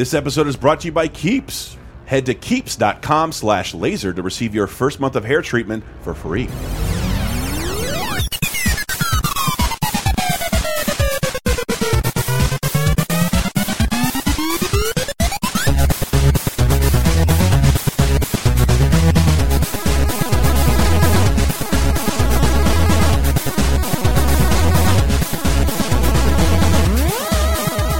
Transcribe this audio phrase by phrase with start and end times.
[0.00, 1.76] This episode is brought to you by Keeps.
[2.06, 6.46] Head to keeps.com slash laser to receive your first month of hair treatment for free.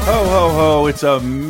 [0.06, 0.86] Ho, ho, ho.
[0.86, 1.49] It's a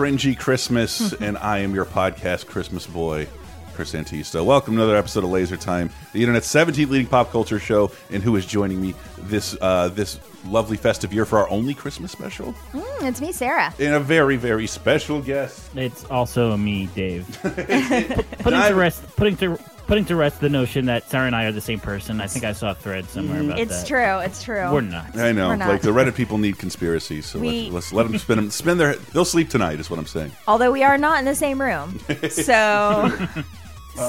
[0.00, 3.26] cringy Christmas, and I am your podcast Christmas boy,
[3.74, 4.42] Chris Antista.
[4.42, 8.22] Welcome to another episode of Laser Time, the internet's 17th leading pop culture show, and
[8.22, 12.54] who is joining me this uh, this lovely festive year for our only Christmas special,
[12.72, 13.74] Mm, it's me, Sarah.
[13.78, 15.68] and a very, very special guest.
[15.76, 17.26] It's also me, Dave.
[17.42, 19.58] putting to rest, putting to
[19.90, 22.20] putting to rest the notion that Sarah and I are the same person.
[22.20, 23.58] I think I saw a thread somewhere about that.
[23.58, 23.88] It's that.
[23.88, 24.18] true.
[24.20, 24.70] It's true.
[24.72, 25.18] We're not.
[25.18, 25.68] I know, We're not.
[25.68, 28.50] like the Reddit people need conspiracies, so We- let's, let's let them spin them.
[28.52, 28.94] Spin their.
[28.94, 30.30] They'll sleep tonight, is what I'm saying.
[30.46, 31.98] Although we are not in the same room,
[32.30, 33.12] so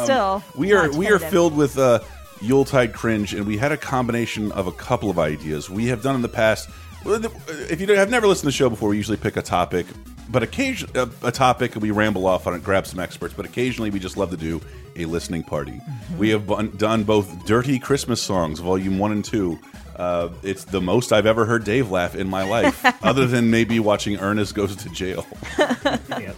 [0.03, 1.29] still We are not we are definitive.
[1.31, 2.01] filled with uh,
[2.41, 6.13] Yuletide cringe, and we had a combination of a couple of ideas we have done
[6.13, 6.69] in the past.
[7.05, 9.85] If you have never listened to the show before, we usually pick a topic,
[10.29, 13.33] but occasionally a, a topic and we ramble off on it, grab some experts.
[13.33, 14.61] But occasionally, we just love to do
[14.95, 15.73] a listening party.
[15.73, 16.17] Mm-hmm.
[16.17, 19.59] We have done both dirty Christmas songs, Volume One and Two.
[19.95, 23.79] Uh, it's the most I've ever heard Dave laugh in my life, other than maybe
[23.79, 25.25] watching Ernest goes to jail.
[26.09, 26.35] Yep.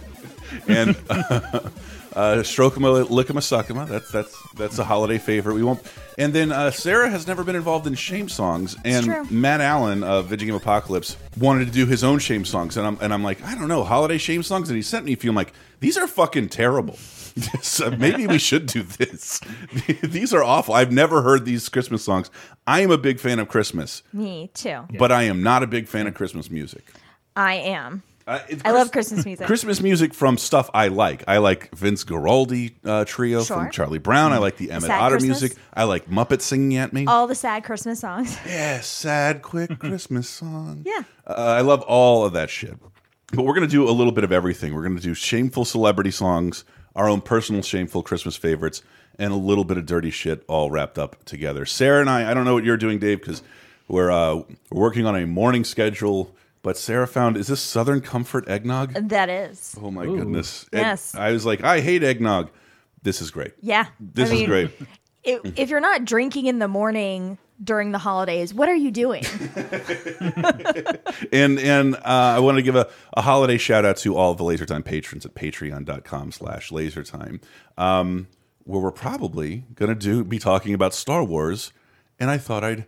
[0.68, 1.60] and uh,
[2.42, 3.86] Strokema, Lickema, Suckema.
[3.86, 5.54] That's that's that's a holiday favorite.
[5.54, 5.82] We won't.
[6.16, 9.30] And then uh, Sarah has never been involved in shame songs, and.
[9.30, 12.98] Matt Allen of Video Game Apocalypse wanted to do his own shame songs, and I'm
[13.00, 15.30] and I'm like, I don't know, holiday shame songs, and he sent me a few.
[15.30, 16.96] I'm like, these are fucking terrible.
[17.62, 19.40] so maybe we should do this.
[20.02, 20.74] these are awful.
[20.74, 22.30] I've never heard these Christmas songs.
[22.66, 24.82] I am a big fan of Christmas, me too.
[24.98, 26.84] but I am not a big fan of Christmas music.
[27.36, 28.02] I am.
[28.26, 29.46] Uh, I love Christmas music.
[29.46, 31.24] Christmas music from stuff I like.
[31.28, 34.32] I like Vince Guaraldi uh, trio from Charlie Brown.
[34.32, 35.42] I like the Emmet Sad Otter Christmas.
[35.42, 35.58] music.
[35.74, 37.04] I like Muppets singing at me.
[37.06, 38.36] All the sad Christmas songs.
[38.46, 40.84] Yeah, sad, quick Christmas song.
[40.86, 41.02] Yeah.
[41.26, 42.74] Uh, I love all of that shit.
[43.32, 44.74] But we're going to do a little bit of everything.
[44.74, 46.64] We're going to do shameful celebrity songs,
[46.96, 48.82] our own personal shameful Christmas favorites,
[49.18, 51.66] and a little bit of dirty shit all wrapped up together.
[51.66, 53.42] Sarah and I, I don't know what you're doing, Dave, because
[53.88, 54.36] we're, uh,
[54.70, 56.34] we're working on a morning schedule.
[56.64, 58.94] But Sarah found, is this Southern Comfort eggnog?
[59.10, 59.76] That is.
[59.80, 60.64] Oh my goodness.
[60.72, 61.14] Egg- Yes.
[61.14, 62.50] I was like, I hate eggnog.
[63.02, 63.52] This is great.
[63.60, 63.86] Yeah.
[64.00, 64.70] This I is mean, great.
[65.26, 69.22] i- if you're not drinking in the morning during the holidays, what are you doing?
[71.32, 74.38] And and uh, I want to give a, a holiday shout out to all of
[74.38, 77.40] the LaserTime patrons at patreon.com slash lasertime,
[77.76, 78.28] um,
[78.64, 81.72] where we're probably going to do be talking about Star Wars.
[82.18, 82.86] And I thought I'd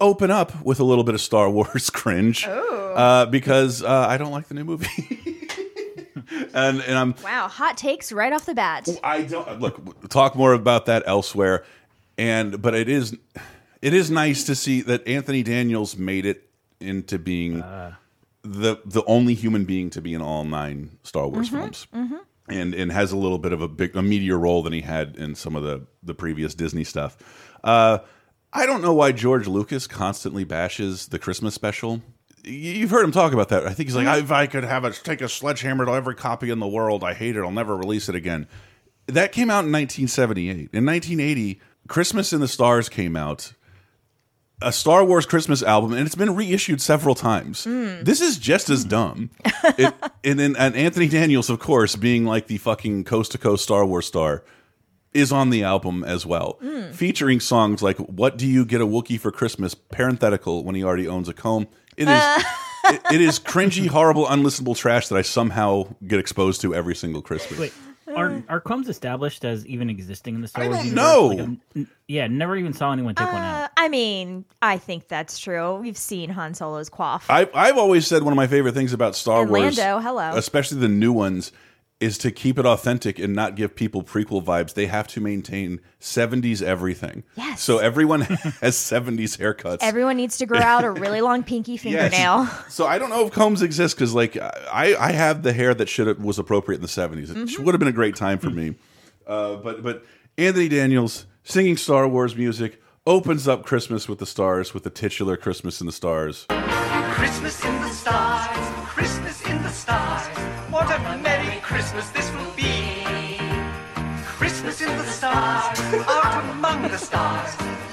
[0.00, 4.32] open up with a little bit of Star Wars cringe uh, because uh, I don't
[4.32, 4.88] like the new movie.
[6.54, 8.88] and, and I'm wow, hot takes right off the bat.
[9.02, 9.78] I don't look.
[9.84, 11.64] we'll Talk more about that elsewhere,
[12.18, 13.16] and but it is
[13.82, 17.62] it is nice to see that Anthony Daniels made it into being
[18.42, 21.86] the the only human being to be in all nine Star Wars films,
[22.48, 25.16] and and has a little bit of a big a meatier role than he had
[25.16, 27.16] in some of the the previous Disney stuff.
[27.62, 27.98] Uh,
[28.52, 32.02] I don't know why George Lucas constantly bashes the Christmas special.
[32.42, 33.66] You've heard him talk about that.
[33.66, 36.50] I think he's like, if I could have a take a sledgehammer to every copy
[36.50, 37.40] in the world, I hate it.
[37.40, 38.46] I'll never release it again.
[39.06, 40.70] That came out in 1978.
[40.72, 43.52] In 1980, Christmas in the Stars came out,
[44.62, 47.64] a Star Wars Christmas album, and it's been reissued several times.
[47.64, 48.02] Hmm.
[48.02, 49.30] This is just as dumb.
[49.76, 53.64] it, and then and Anthony Daniels, of course, being like the fucking coast to coast
[53.64, 54.44] Star Wars star,
[55.16, 56.58] is on the album as well,
[56.92, 61.08] featuring songs like "What Do You Get a Wookiee for Christmas?" parenthetical when he already
[61.08, 61.66] owns a comb.
[61.96, 62.44] It is.
[62.94, 67.22] it, it is cringy, horrible, unlistenable trash that I somehow get exposed to every single
[67.22, 67.58] Christmas.
[67.58, 67.72] Wait,
[68.14, 71.04] are are combs established as even existing in the Star Wars don't universe?
[71.04, 71.56] know.
[71.74, 73.70] Like, yeah, never even saw anyone take one Uh, out.
[73.76, 75.74] I mean, I think that's true.
[75.76, 77.26] We've seen Han Solo's quaff.
[77.28, 80.36] I, I've always said one of my favorite things about Star And Wars, Lando, hello.
[80.36, 81.50] especially the new ones,
[81.98, 84.74] is to keep it authentic and not give people prequel vibes.
[84.74, 87.22] They have to maintain 70s everything.
[87.36, 87.62] Yes.
[87.62, 88.20] So everyone
[88.60, 89.78] has 70s haircuts.
[89.80, 91.82] Everyone needs to grow out a really long pinky Yes.
[91.82, 92.48] fingernail.
[92.68, 95.88] So I don't know if combs exist because, like, I I have the hair that
[95.88, 97.30] should have, was appropriate in the 70s.
[97.30, 97.64] It Mm-hmm.
[97.64, 98.74] would have been a great time for me.
[99.26, 100.04] Uh, but but
[100.36, 105.36] Anthony Daniels singing Star Wars music opens up Christmas with the stars with the titular
[105.38, 106.44] Christmas in the stars.
[106.50, 110.26] Christmas in the stars, Christmas in the stars.
[110.72, 112.96] What a merry Christmas this will be.
[114.24, 115.78] Christmas in the stars,
[116.08, 117.52] out among the stars,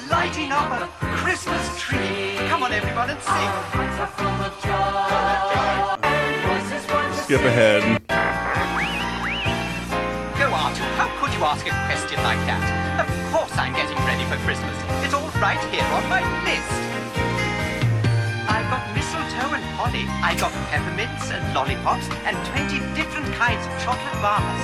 [0.09, 2.37] lighting up a Christmas tree.
[2.47, 3.51] Come on, everyone, and sing.
[7.25, 7.83] skip ahead.
[10.39, 10.87] Go, Arthur.
[10.95, 12.63] How could you ask a question like that?
[13.03, 14.77] Of course I'm getting ready for Christmas.
[15.03, 17.02] It's all right here on my list.
[19.83, 20.05] I've got mistletoe and holly.
[20.23, 24.63] I got peppermints and lollipops and 20 different kinds of chocolate bars.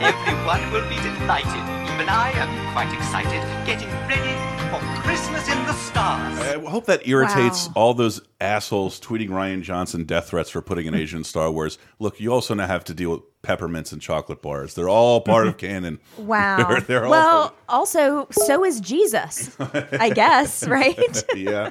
[0.00, 1.64] Everyone will be delighted.
[1.92, 4.34] Even I am quite excited, getting ready
[4.70, 6.38] for Christmas in the stars.
[6.38, 7.72] I hope that irritates Wow.
[7.76, 11.78] all those assholes tweeting Rian Johnson death threats for putting an Asian Star Wars.
[11.98, 14.74] Look, you also now have to deal with peppermints and chocolate bars.
[14.74, 15.98] They're all part of canon.
[16.18, 16.68] Wow.
[16.68, 21.24] They're- they're all well, also, so is Jesus, I guess, right?
[21.34, 21.70] yeah.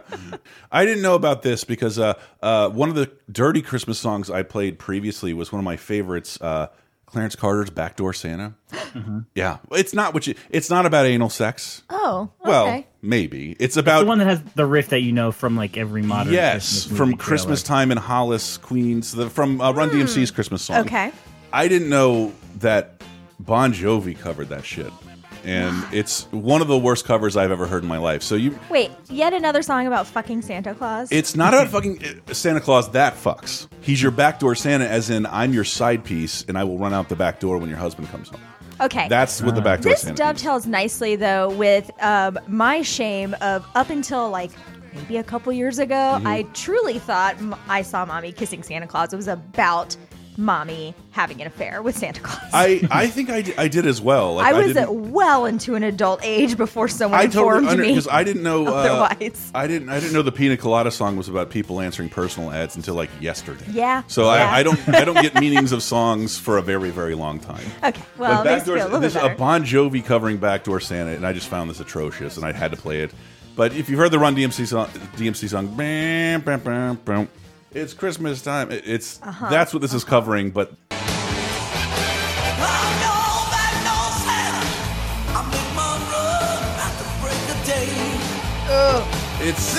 [0.71, 4.41] I didn't know about this because uh, uh, one of the dirty Christmas songs I
[4.43, 6.67] played previously was one of my favorites, uh,
[7.05, 8.53] Clarence Carter's "Backdoor Santa."
[9.35, 10.35] Yeah, it's not what you.
[10.49, 11.83] It's not about anal sex.
[11.89, 12.49] Oh, okay.
[12.49, 15.77] Well, maybe it's about The one that has the riff that you know from like
[15.77, 17.77] every modern yes Christmas from movie Christmas trailer.
[17.79, 20.81] time in Hollis, Queens, the, from uh, Run DMC's Christmas song.
[20.81, 20.87] Hmm.
[20.87, 21.11] Okay.
[21.53, 23.01] I didn't know that
[23.39, 24.91] Bon Jovi covered that shit,
[25.45, 28.21] and it's one of the worst covers I've ever heard in my life.
[28.23, 31.09] So you Wait, yet another song about fucking Santa Claus?
[31.11, 33.67] It's not about fucking uh, Santa Claus that fucks.
[33.81, 37.09] He's your backdoor Santa, as in I'm your side piece, and I will run out
[37.09, 38.41] the back door when your husband comes home.
[38.81, 39.07] okay.
[39.07, 40.17] That's what the backdoor this Santa.
[40.17, 44.51] dovetails nicely though with um, my shame of up until like
[44.93, 46.25] maybe a couple years ago Mm-hmm.
[46.27, 49.95] i truly thought m- i saw mommy kissing santa claus it was about
[50.37, 53.99] mommy having an affair with santa claus I I think I, did- I did as
[54.01, 54.35] well.
[54.35, 57.87] Like, I was didn't- well into an adult age before someone I totally informed me
[57.89, 58.67] because I didn't know.
[58.67, 59.13] Uh.
[59.53, 59.89] I didn't.
[59.89, 63.09] I didn't know the Pina Colada song was about people answering personal ads until like
[63.19, 63.65] yesterday.
[63.71, 64.49] Yeah, So yeah.
[64.49, 64.89] I, I don't.
[64.89, 67.65] I don't get meanings of songs for a very very long time.
[67.83, 69.35] okay well but it makes me Backdoor, feel a this a.
[69.35, 72.77] Bon Jovi covering Backdoor Santa, and I just found this atrocious, and I had to
[72.77, 73.11] play it.
[73.55, 77.27] But if you've heard the Run DMC song, DMC song, bam, bam, bam, bam,
[77.77, 78.71] it's Christmas time.
[78.71, 79.49] It- It's Uh-huh.
[79.49, 80.51] that's what this is covering.
[80.51, 80.73] But
[89.39, 89.77] it's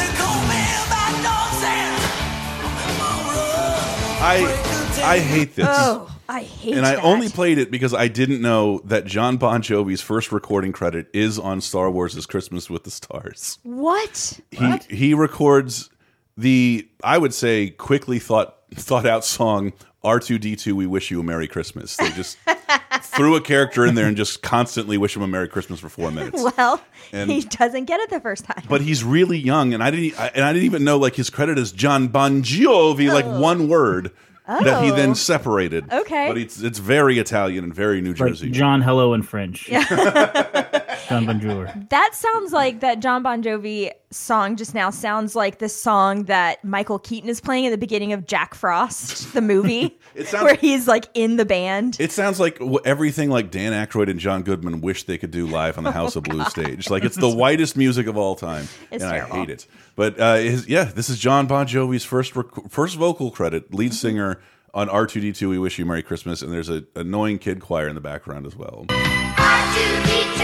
[4.20, 5.66] I I hate this.
[5.68, 7.04] oh i hate And I that.
[7.04, 11.38] only played it because I didn't know that John Bon Jovi's first recording credit is
[11.38, 13.58] on Star Wars' Christmas with the Stars.
[13.62, 15.88] what He he records
[16.38, 19.72] the I would say quickly thought thought out song
[20.04, 21.96] R2D2 We Wish You a Merry Christmas.
[21.96, 22.38] They just
[23.02, 26.10] threw a character in there and just constantly wish him a Merry Christmas for 4
[26.12, 26.40] minutes.
[26.56, 26.80] well
[27.12, 30.18] And- he doesn't get it the first time But he's really young and I didn't
[30.20, 33.40] I, and I didn't even know like his credit is John Bon Jovi like oh.
[33.40, 34.12] one word
[34.46, 35.14] that he then Oh.
[35.14, 35.92] separated.
[35.92, 36.26] Okay.
[36.28, 38.50] But it's it's very Italian and very New Like Jersey.
[38.50, 39.68] John Hello in French.
[41.08, 41.72] John Bonjour.
[41.90, 46.62] That sounds like that John Bon Jovi song just now sounds like the song that
[46.64, 50.54] Michael Keaton is playing at the beginning of Jack Frost, the movie, It sounds- where
[50.54, 51.96] he's like in the band.
[51.98, 55.78] It sounds like everything like Dan Aykroyd and John Goodman wish they could do live
[55.78, 56.90] on the House of Blues stage.
[56.90, 59.36] Like it's the whitest music of all time, It's and terrible.
[59.36, 59.66] I hate it.
[59.96, 63.94] But uh, his, yeah, this is John Bon Jovi's first rec- first vocal credit, lead
[63.94, 64.40] singer
[64.74, 65.48] on R2D2.
[65.48, 68.54] We wish you Merry Christmas, and there's an annoying kid choir in the background as
[68.54, 68.84] well.
[68.88, 70.37] R2D2,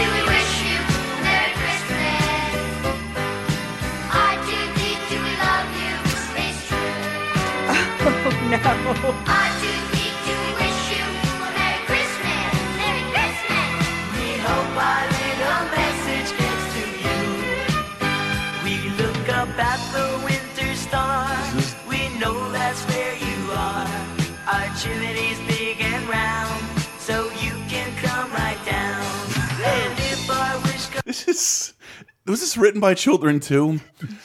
[32.35, 33.79] was this written by children too?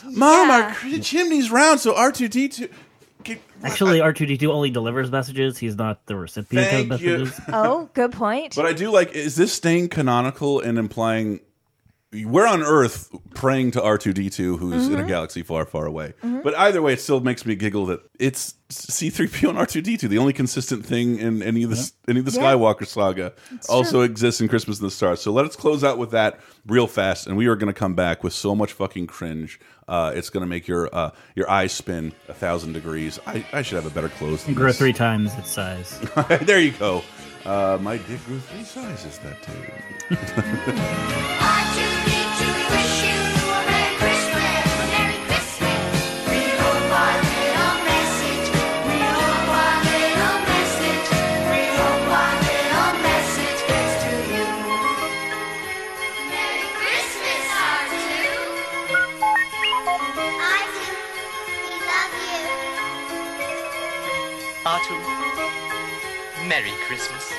[0.05, 0.55] Mom, Yeah.
[0.67, 2.69] our cr- chimney's round, so R2D2.
[3.63, 5.59] Actually, R2D2 only delivers messages.
[5.59, 7.19] He's not the recipient Thank of you.
[7.19, 7.41] messages.
[7.53, 8.57] Oh, good point.
[8.57, 9.13] But I do like.
[9.13, 11.41] Is this staying canonical and implying
[12.13, 14.95] we're on Earth praying to R two D two, who's Mm-hmm.
[14.95, 16.15] in a galaxy far, far away?
[16.23, 19.67] But either way, it still makes me giggle that it's C three PO and R
[19.67, 22.41] two D two, the only consistent thing in any of the any of the Yeah.
[22.55, 23.33] Skywalker saga,
[23.69, 25.21] also exists in Christmas in the Stars.
[25.21, 28.25] So let's close out with that real fast, and we are going to come back
[28.25, 29.61] with so much fucking cringe.
[29.87, 33.19] Uh, it's going to make your uh, your eyes spin a thousand degrees.
[33.27, 34.45] I, I should have a better close.
[34.45, 34.79] Than Grow this.
[34.79, 35.99] three times its size.
[36.43, 37.03] there you go.
[37.45, 39.73] Uh, my dick grew three sizes that day.
[41.41, 43.71] R2D2, we wish you a
[66.51, 67.30] Merry Christmas.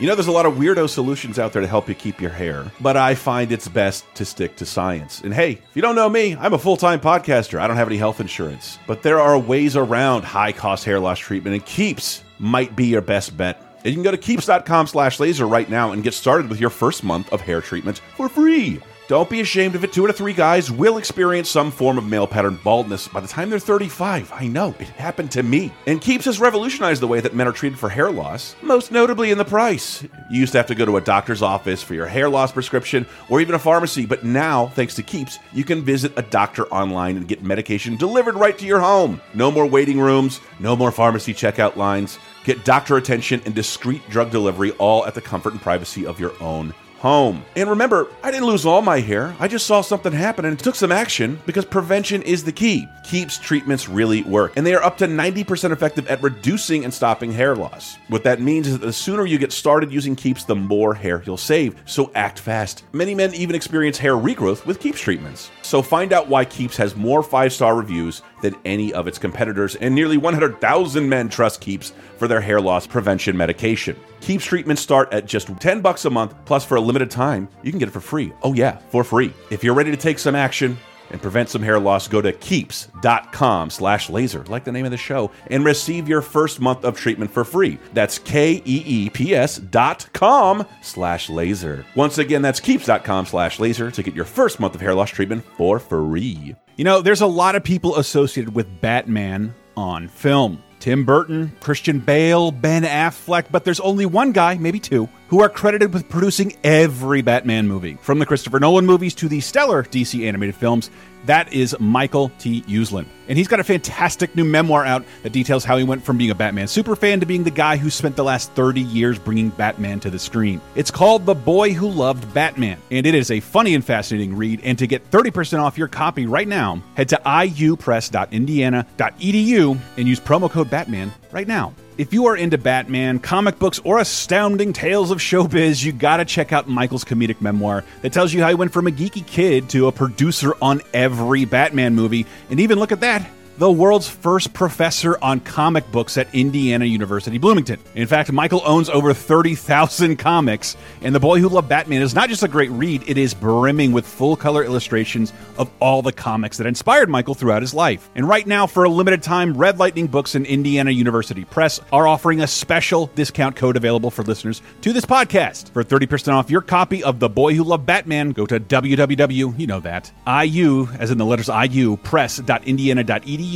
[0.00, 2.30] You know, there's a lot of weirdo solutions out there to help you keep your
[2.30, 5.22] hair, but I find it's best to stick to science.
[5.22, 7.58] And hey, if you don't know me, I'm a full time podcaster.
[7.58, 11.18] I don't have any health insurance, but there are ways around high cost hair loss
[11.18, 13.60] treatment, and Keeps might be your best bet.
[13.78, 16.70] And you can go to keeps.com slash laser right now and get started with your
[16.70, 18.80] first month of hair treatment for free.
[19.08, 19.92] Don't be ashamed of it.
[19.94, 23.26] Two out of three guys will experience some form of male pattern baldness by the
[23.26, 24.30] time they're 35.
[24.34, 25.72] I know, it happened to me.
[25.86, 29.30] And Keeps has revolutionized the way that men are treated for hair loss, most notably
[29.30, 30.02] in the price.
[30.02, 33.06] You used to have to go to a doctor's office for your hair loss prescription
[33.30, 37.16] or even a pharmacy, but now, thanks to Keeps, you can visit a doctor online
[37.16, 39.22] and get medication delivered right to your home.
[39.32, 42.18] No more waiting rooms, no more pharmacy checkout lines.
[42.44, 46.34] Get doctor attention and discreet drug delivery all at the comfort and privacy of your
[46.42, 47.44] own home.
[47.56, 49.34] And remember, I didn't lose all my hair.
[49.38, 52.88] I just saw something happen and took some action because prevention is the key.
[53.04, 57.32] Keeps treatments really work, and they are up to 90% effective at reducing and stopping
[57.32, 57.96] hair loss.
[58.08, 61.22] What that means is that the sooner you get started using Keeps, the more hair
[61.24, 61.80] you'll save.
[61.86, 62.84] So act fast.
[62.92, 65.50] Many men even experience hair regrowth with Keeps treatments.
[65.62, 69.76] So find out why Keeps has more five star reviews than any of its competitors,
[69.76, 73.96] and nearly 100,000 men trust Keeps for their hair loss prevention medication.
[74.20, 77.70] Keeps treatments start at just 10 bucks a month, plus for a limited time, you
[77.70, 78.32] can get it for free.
[78.42, 79.32] Oh yeah, for free.
[79.50, 80.76] If you're ready to take some action
[81.10, 84.96] and prevent some hair loss, go to keeps.com slash laser, like the name of the
[84.96, 87.78] show, and receive your first month of treatment for free.
[87.94, 91.86] That's K-E-E-P-S dot com slash laser.
[91.94, 95.44] Once again, that's keeps.com slash laser to get your first month of hair loss treatment
[95.56, 96.54] for free.
[96.76, 100.62] You know, there's a lot of people associated with Batman on film.
[100.80, 105.48] Tim Burton, Christian Bale, Ben Affleck, but there's only one guy, maybe two, who are
[105.48, 107.94] credited with producing every Batman movie.
[107.94, 110.90] From the Christopher Nolan movies to the stellar DC animated films,
[111.28, 112.62] that is Michael T.
[112.62, 113.04] Uslan.
[113.28, 116.30] And he's got a fantastic new memoir out that details how he went from being
[116.30, 120.00] a Batman superfan to being the guy who spent the last 30 years bringing Batman
[120.00, 120.62] to the screen.
[120.74, 124.62] It's called The Boy Who Loved Batman, and it is a funny and fascinating read.
[124.64, 130.50] And to get 30% off your copy right now, head to iupress.indiana.edu and use promo
[130.50, 131.74] code Batman right now.
[131.96, 136.52] If you are into Batman, comic books, or astounding tales of showbiz, you gotta check
[136.52, 139.88] out Michael's comedic memoir that tells you how he went from a geeky kid to
[139.88, 142.24] a producer on every Batman movie.
[142.50, 147.38] And even look at that, the world's first professor on comic books at Indiana University
[147.38, 147.80] Bloomington.
[147.96, 152.28] In fact, Michael owns over 30,000 comics, and The Boy Who Loved Batman is not
[152.28, 156.56] just a great read, it is brimming with full color illustrations of all the comics
[156.58, 158.08] that inspired Michael throughout his life.
[158.14, 162.06] And right now, for a limited time, Red Lightning Books and Indiana University Press are
[162.06, 165.72] offering a special discount code available for listeners to this podcast.
[165.72, 169.66] For 30% off your copy of The Boy Who Loved Batman, go to www, you
[169.66, 173.47] know that, IU, as in the letters IU, press.indiana.edu.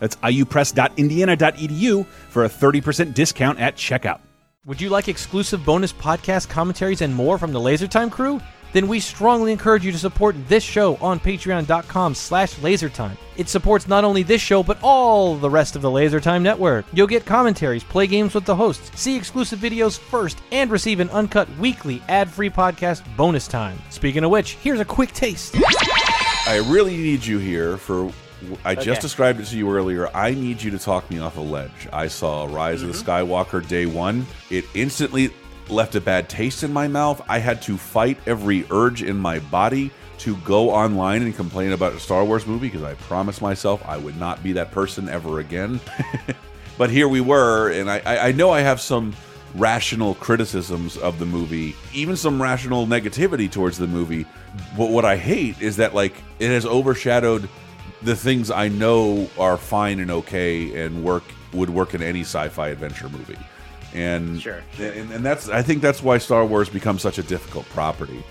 [0.00, 4.20] That's iupress.indiana.edu for a 30% discount at checkout.
[4.66, 8.40] Would you like exclusive bonus podcast commentaries and more from the LaserTime crew?
[8.72, 13.16] Then we strongly encourage you to support this show on patreon.com slash lasertime.
[13.36, 16.84] It supports not only this show, but all the rest of the LaserTime network.
[16.92, 21.10] You'll get commentaries, play games with the hosts, see exclusive videos first, and receive an
[21.10, 23.78] uncut weekly ad-free podcast bonus time.
[23.90, 25.54] Speaking of which, here's a quick taste.
[26.48, 28.12] I really need you here for.
[28.64, 29.00] I just Okay.
[29.00, 30.08] described it to you earlier.
[30.14, 31.88] I need you to talk me off a ledge.
[31.92, 33.10] I saw Rise of the mm-hmm.
[33.30, 34.26] Skywalker day one.
[34.50, 35.30] It instantly
[35.68, 37.22] left a bad taste in my mouth.
[37.28, 41.92] I had to fight every urge in my body to go online and complain about
[41.92, 45.40] a Star Wars movie because I promised myself I would not be that person ever
[45.40, 45.80] again.
[46.78, 49.14] but here we were, and I, I I know I have some
[49.54, 54.26] rational criticisms of the movie, even some rational negativity towards the movie.
[54.76, 57.48] But what I hate is that like it has overshadowed
[58.06, 62.68] the things I know are fine and okay and work would work in any sci-fi
[62.68, 63.38] adventure movie.
[63.94, 67.66] And Sure, And, and that's I think that's why Star Wars becomes such a difficult
[67.70, 68.22] property.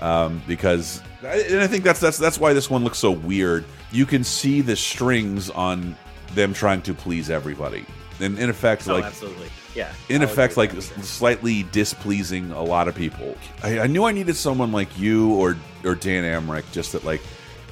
[0.00, 3.64] Um, because and I think that's that's that's why this one looks so weird.
[3.90, 5.96] You can see the strings on
[6.34, 7.84] them trying to please everybody.
[8.20, 9.48] And in effect, Oh, like absolutely.
[9.74, 9.92] Yeah.
[10.08, 13.36] in I effect, like slightly displeasing a lot of people.
[13.64, 17.20] I, I knew I needed someone like you or or Dan Amrich, just that like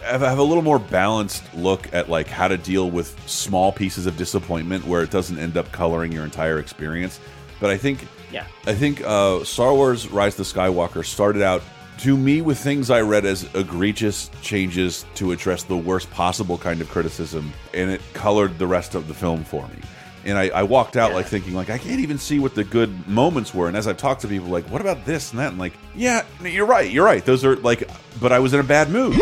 [0.05, 4.17] have a little more balanced look at like how to deal with small pieces of
[4.17, 7.21] disappointment where it doesn't end up coloring your entire experience.
[7.61, 8.47] But I think Yeah.
[8.67, 11.63] I think uh, Star Wars: Rise of the Skywalker started out
[11.99, 16.81] to me with things I read as egregious changes to address the worst possible kind
[16.81, 19.77] of criticism, and it colored the rest of the film for me.
[20.25, 21.17] And I, I walked out Yeah.
[21.17, 23.69] like thinking like I can't even see what the good moments were.
[23.69, 25.49] And as I've talked to people, like, what about this and that?
[25.51, 27.25] And like, yeah, you're right, you're right.
[27.25, 27.89] Those are like,
[28.21, 29.21] but I was in a bad mood.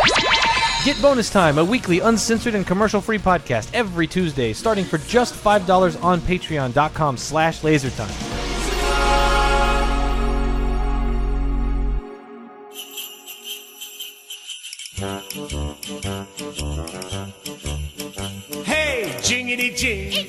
[0.82, 6.02] Get Bonus Time, a weekly uncensored and commercial-free podcast every Tuesday, starting for just $5
[6.02, 8.08] on patreon.com slash lasertime.
[17.60, 17.79] Hey,
[19.30, 20.26] jingity jing.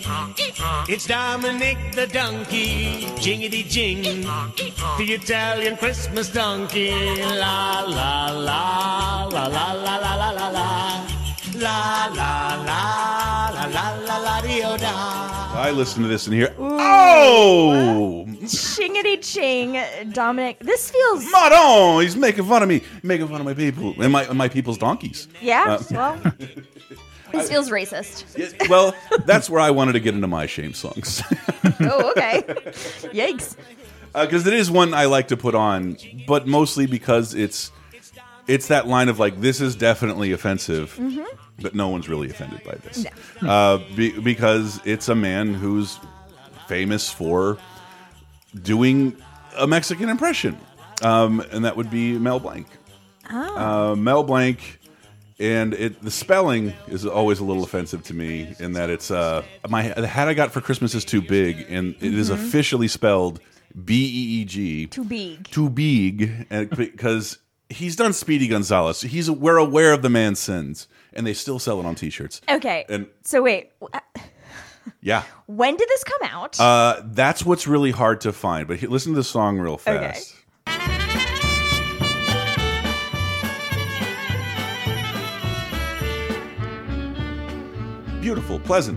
[0.88, 3.08] It's Dominic the donkey.
[3.18, 4.04] Jingity jing.
[4.98, 6.92] The Italian Christmas donkey.
[7.18, 11.08] La la la la la la la la la la.
[11.56, 14.94] La la la la la la la dio da.
[15.54, 19.82] I listen to this and hear, oh, Chingity ching,
[20.14, 20.60] Dominic.
[20.60, 24.32] This feels Madon, he's making fun of me, making fun of my people and my
[24.32, 25.28] my people's donkeys.
[25.42, 25.78] yeah.
[25.80, 26.34] Uh, well,
[27.32, 28.38] this feels racist.
[28.38, 28.96] Yeah, well,
[29.26, 31.22] that's where I wanted to get into my shame songs
[31.80, 32.42] Oh, okay.
[33.14, 33.56] Yikes.
[34.14, 35.98] because it is one I like to put on,
[36.28, 37.72] but mostly because it's
[38.48, 41.00] it's that line of like this is definitely offensive,
[41.62, 43.06] but no one's really offended by this
[43.42, 46.00] uh, be, because it's a man who's
[46.68, 47.58] famous for
[48.62, 49.16] doing
[49.58, 50.58] a Mexican impression,
[51.02, 52.68] um, and that would be Mel Blanc.
[53.30, 54.80] Uh, Mel Blanc,
[55.42, 59.44] and it the spelling is always a little offensive to me in that it's uh
[59.68, 63.42] my the hat I got for Christmas is too big, and it is officially spelled
[63.84, 65.48] B E E G Too big.
[65.50, 70.88] too big, and because he's done Speedy Gonzalez, he's we're aware of the man's sins,
[71.14, 72.42] and they still sell it on T-shirts.
[72.50, 72.86] Okay.
[72.90, 73.72] And so wait,
[75.02, 76.60] yeah, when did this come out?
[76.60, 78.68] uh, that's what's really hard to find.
[78.68, 81.01] But he, listen to the song real Okay.
[88.32, 88.96] Beautiful, pleasant.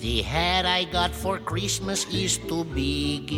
[0.00, 3.36] The hat I got for Christmas is too big.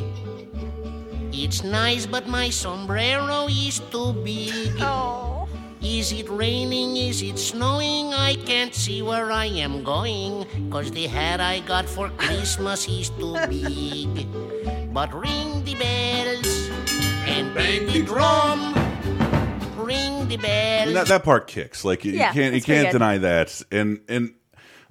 [1.34, 4.70] It's nice, but my sombrero is too big.
[4.78, 5.48] oh.
[5.82, 6.96] Is it raining?
[6.96, 8.14] Is it snowing?
[8.14, 10.46] I can't see where I am going.
[10.70, 14.30] Cause the hat I got for Christmas is too big.
[14.94, 16.70] But ring the bells
[17.26, 18.70] and bang the drum.
[19.74, 20.94] Ring the bells.
[20.94, 21.84] that that part kicks.
[21.84, 23.60] Like you Yeah, can't you can't deny that.
[23.72, 24.30] And and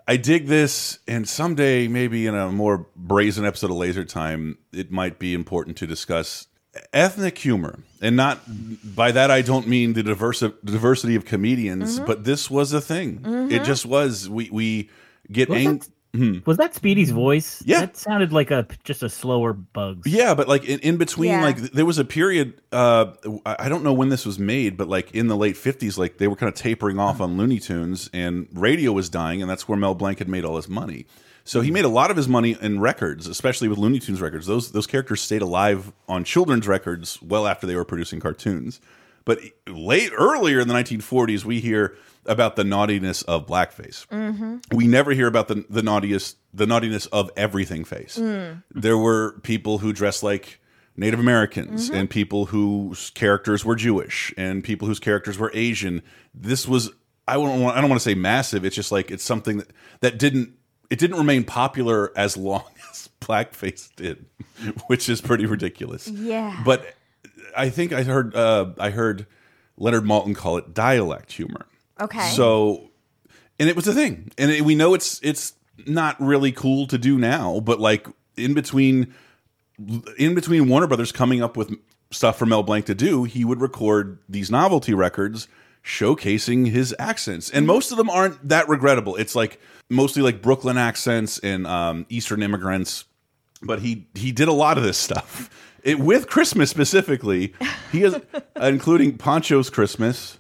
[0.08, 1.00] I dig this.
[1.08, 5.78] And someday, maybe in a more brazen episode of Laser Time, it might be important
[5.78, 6.48] to discuss
[6.92, 7.80] ethnic humor.
[8.02, 8.40] And not
[8.96, 12.06] by that I don't mean the diverse diversity of comedians, Mm-hmm.
[12.06, 13.22] but this was a thing.
[13.52, 14.30] It just was.
[14.30, 14.90] We we
[15.32, 17.18] get Was ang- that, was that Speedy's mm-hmm.
[17.18, 17.64] voice?
[17.66, 17.82] Yeah.
[17.82, 20.12] that sounded like a just a slower Bugs.
[20.12, 21.44] Yeah, but like in, in between, Yeah.
[21.44, 22.62] like there was a period.
[22.72, 23.14] Uh,
[23.46, 26.18] I I don't know when this was made, but like in the late fifties, like
[26.18, 27.24] they were kind of tapering off mm-hmm.
[27.24, 30.56] on Looney Tunes, and radio was dying, and that's where Mel Blanc had made all
[30.56, 31.06] his money.
[31.46, 34.48] So he made a lot of his money in records, especially with Looney Tunes records.
[34.48, 38.80] Those those characters stayed alive on children's records well after they were producing cartoons.
[39.26, 44.08] But late earlier in the 1940s, we hear about the naughtiness of blackface.
[44.08, 44.58] Mm-hmm.
[44.76, 48.18] We never hear about the the naughtiest the naughtiness of everything face.
[48.18, 48.64] Mm.
[48.72, 50.60] There were people who dressed like
[50.96, 52.00] Native Americans mm-hmm.
[52.00, 56.02] and people whose characters were Jewish and people whose characters were Asian.
[56.34, 56.92] This was
[57.28, 58.66] I don't want I don't want to say massive.
[58.66, 60.54] It's just like it's something that, that didn't
[60.90, 64.26] it didn't remain popular as long as blackface did,
[64.88, 66.08] which is pretty ridiculous.
[66.08, 66.62] Yeah.
[66.66, 66.96] But
[67.56, 69.26] I think I heard uh, I heard
[69.78, 71.66] Leonard Maltin call it dialect humor.
[72.00, 72.30] Okay.
[72.30, 72.92] So,
[73.60, 75.54] and it was a thing, and it, we know it's it's
[75.86, 79.14] not really cool to do now, but like in between,
[80.18, 81.74] in between Warner Brothers coming up with
[82.12, 85.48] stuff for Mel Blanc to do, he would record these novelty records
[85.84, 89.16] showcasing his accents, and most of them aren't that regrettable.
[89.16, 93.06] It's like mostly like Brooklyn accents and um, Eastern immigrants
[93.66, 95.50] but he he did a lot of this stuff
[95.84, 97.54] it, with Christmas specifically.
[97.92, 98.20] He has,
[98.62, 100.40] including Pancho's Christmas.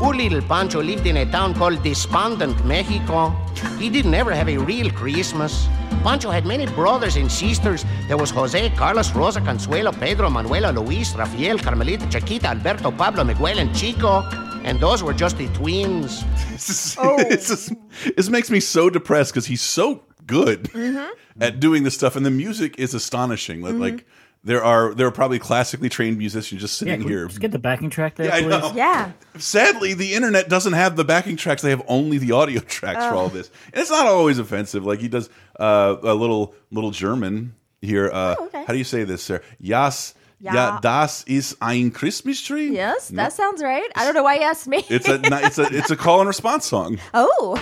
[0.00, 3.30] Poor little Pancho lived in a town called Despondent, Mexico.
[3.78, 5.66] He didn't ever have a real Christmas.
[6.02, 7.84] Pancho had many brothers and sisters.
[8.08, 13.58] There was Jose, Carlos, Rosa, Consuelo, Pedro, Manuela, Luis, Rafael, Carmelita, Chiquita, Alberto, Pablo, Miguel,
[13.58, 14.20] and Chico.
[14.64, 16.22] And those were just the twins.
[16.54, 16.96] This, is-
[17.30, 17.72] it's just-
[18.16, 20.70] this makes me so depressed because he's so good
[21.40, 23.60] at doing this stuff, and the music is astonishing.
[23.62, 24.06] Like, like
[24.42, 27.26] there are there are probably classically trained musicians just Yeah, sitting can we here.
[27.28, 28.74] just get the backing track there, Yeah, please.
[28.76, 29.12] yeah.
[29.38, 33.14] Sadly, the internet doesn't have the backing tracks; they have only the audio tracks for
[33.14, 34.84] all this, and it's not always offensive.
[34.84, 38.10] Like he does uh, a little little German here.
[38.12, 38.64] Uh, Oh, okay.
[38.66, 39.40] How do you say this, sir?
[39.62, 40.80] Jas, ja, Ja.
[40.80, 42.72] das ist ein Christmas tree.
[42.74, 43.22] Yes, No.
[43.22, 43.90] that sounds right.
[43.96, 44.84] I don't know why you asked me.
[44.90, 46.98] It's a it's a it's a call and response song.
[47.14, 47.56] oh.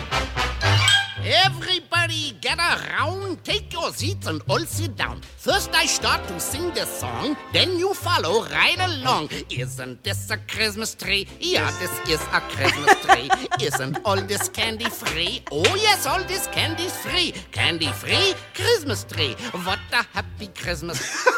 [1.21, 5.21] Everybody get around, take your seats and all sit down.
[5.37, 9.29] First I start to sing this song, then you follow right along.
[9.51, 11.29] Isn't this a Christmas tree?
[11.39, 13.31] Yeah, this is a Christmas tree.
[13.61, 15.43] Isn't all this candy free?
[15.53, 17.35] Oh yes, all this candy's free.
[17.53, 19.35] Candy free Christmas tree.
[19.65, 21.27] What a happy Christmas.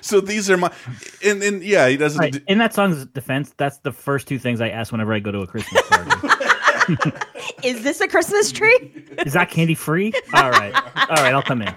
[0.00, 0.72] So these are my
[1.24, 2.20] and and yeah, he doesn't.
[2.20, 2.42] Right.
[2.46, 5.40] In that song's defense, that's the first two things I ask whenever I go to
[5.40, 6.28] a Christmas party.
[7.62, 8.92] Is this a Christmas tree?
[9.24, 10.12] Is that candy free?
[10.34, 10.74] All right.
[10.74, 11.74] All right, I'll come in.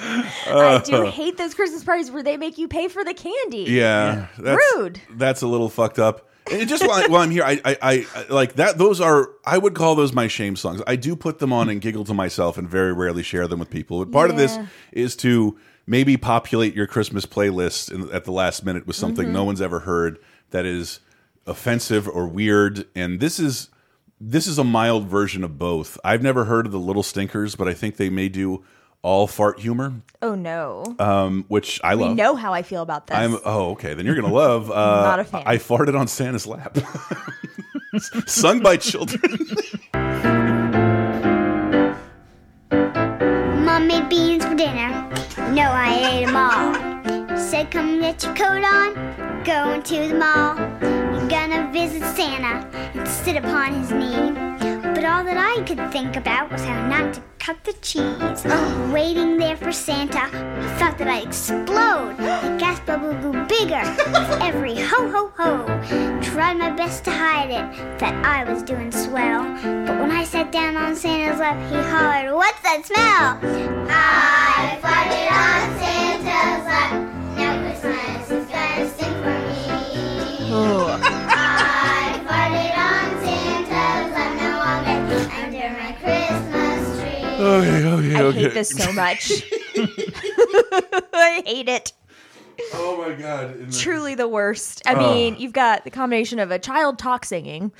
[0.00, 3.64] I do hate those Christmas parties where they make you pay for the candy.
[3.68, 5.00] Yeah, that's, Rude.
[5.10, 6.28] That's a little fucked up.
[6.50, 8.76] And just while, I, while I'm here, I, I, I I- like that.
[8.78, 10.82] Those are I would call those my shame songs.
[10.86, 13.70] I do put them on and giggle to myself, and very rarely share them with
[13.70, 14.04] people.
[14.04, 14.66] But part of this Yeah.
[14.90, 19.34] is to maybe populate your Christmas playlist in, at the last minute with something Mm-hmm.
[19.34, 20.18] no one's ever heard
[20.50, 20.98] that is
[21.46, 22.86] offensive or weird.
[22.94, 23.68] And this is
[24.20, 25.98] this is a mild version of both.
[26.04, 28.64] I've never heard of the Little Stinkers, but I think they may do
[29.04, 30.84] all fart humor, Oh no.
[31.00, 32.16] um, which I we love.
[32.16, 33.16] know how I feel about this.
[33.16, 33.94] I'm oh okay.
[33.94, 34.70] Then you're gonna love.
[34.70, 35.42] Uh, Not a fan.
[35.44, 36.78] I farted on Santa's lap,
[38.26, 39.38] sung by children.
[43.64, 44.90] Mom made beans for dinner.
[45.52, 47.36] No, I ate them all.
[47.36, 48.94] Said, come get your coat on.
[49.44, 51.01] Going to the mall.
[51.32, 54.32] Gonna visit Santa and sit upon his knee.
[54.94, 58.44] But all that I could think about was how not to cut the cheese.
[58.92, 62.18] Waiting there for Santa, I thought that I'd explode.
[62.18, 66.20] The gas bubble grew bigger with every ho ho ho.
[66.20, 69.44] Tried my best to hide it, that I was doing swell.
[69.86, 73.38] But when I sat down on Santa's lap, he hollered, What's that smell?
[73.88, 76.92] I farted on Santa's lap.
[77.38, 79.62] Now Christmas is gonna sing for me.
[80.44, 81.18] I oh.
[87.52, 88.40] Oh, okay, okay, oh, I okay.
[88.42, 89.30] hate this so much.
[91.12, 91.92] I hate it.
[92.74, 93.66] Oh my god!
[93.70, 94.82] The- Truly the worst.
[94.86, 94.98] I ah.
[94.98, 97.72] mean, you've got the combination of a child talk singing,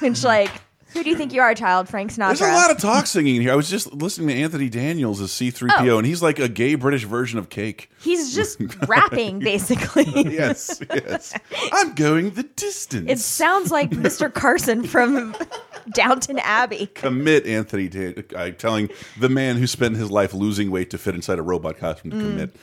[0.00, 0.50] which like,
[0.92, 1.88] who do you think you are, child?
[1.88, 2.38] Frank Sinatra.
[2.38, 3.52] There's a lot of talk singing here.
[3.52, 5.98] I was just listening to Anthony Daniels as C3PO, Oh.
[5.98, 7.90] and he's like a gay British version of Cake.
[8.00, 10.04] He's just rapping, basically.
[10.32, 11.34] Yes, yes.
[11.72, 13.10] I'm going the distance.
[13.10, 14.32] It sounds like Mr.
[14.32, 15.34] Carson from
[15.94, 16.86] Downton Abbey.
[16.86, 21.14] commit Anthony Dan- uh, telling the man who spent his life losing weight to fit
[21.14, 22.20] inside a robot costume to Mm.
[22.30, 22.56] commit.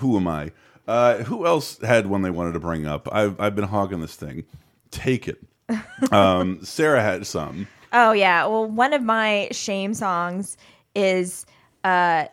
[0.00, 0.52] who am I?
[0.88, 3.08] Uh, who else had one they wanted to bring up?
[3.12, 4.44] I've I've been hogging this thing.
[4.90, 5.38] Take it.
[6.12, 7.68] Um, Sarah had some.
[7.92, 8.44] Oh yeah.
[8.46, 10.56] Well, one of my shame songs
[10.94, 11.46] is
[11.84, 12.26] uh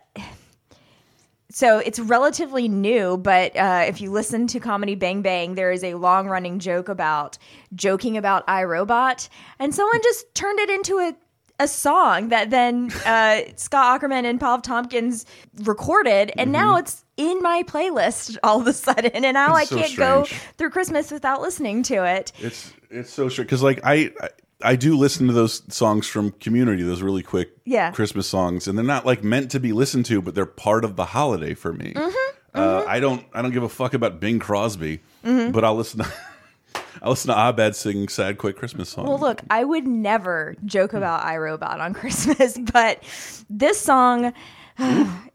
[1.52, 5.84] so it's relatively new, but uh, if you listen to Comedy Bang Bang, there is
[5.84, 7.38] a long running joke about
[7.74, 11.16] joking about iRobot, and someone just turned it into a
[11.62, 15.26] a song that then uh, Scott Aukerman and Paul Tompkins
[15.64, 19.78] recorded, and now it's in my playlist all of a sudden, and now It's so
[19.78, 20.26] I can't go
[20.58, 22.32] through Christmas without listening to it.
[22.40, 24.30] It's it's so strange because like I, I
[24.62, 27.91] I do listen to those songs from Community, those really quick Yeah.
[27.91, 30.95] Christmas songs, and they're not like meant to be listened to, but they're part of
[30.98, 31.93] the holiday for me.
[31.95, 35.52] Mm-hmm, Uh, I don't I don't give a fuck about Bing Crosby, Mm-hmm.
[35.52, 36.00] but I'll listen.
[36.02, 36.12] To,
[37.02, 39.08] I listen to Abed sing sad, quick Christmas songs.
[39.08, 43.02] Well, look, I would never joke about iRobot on Christmas, but
[43.50, 44.34] this song,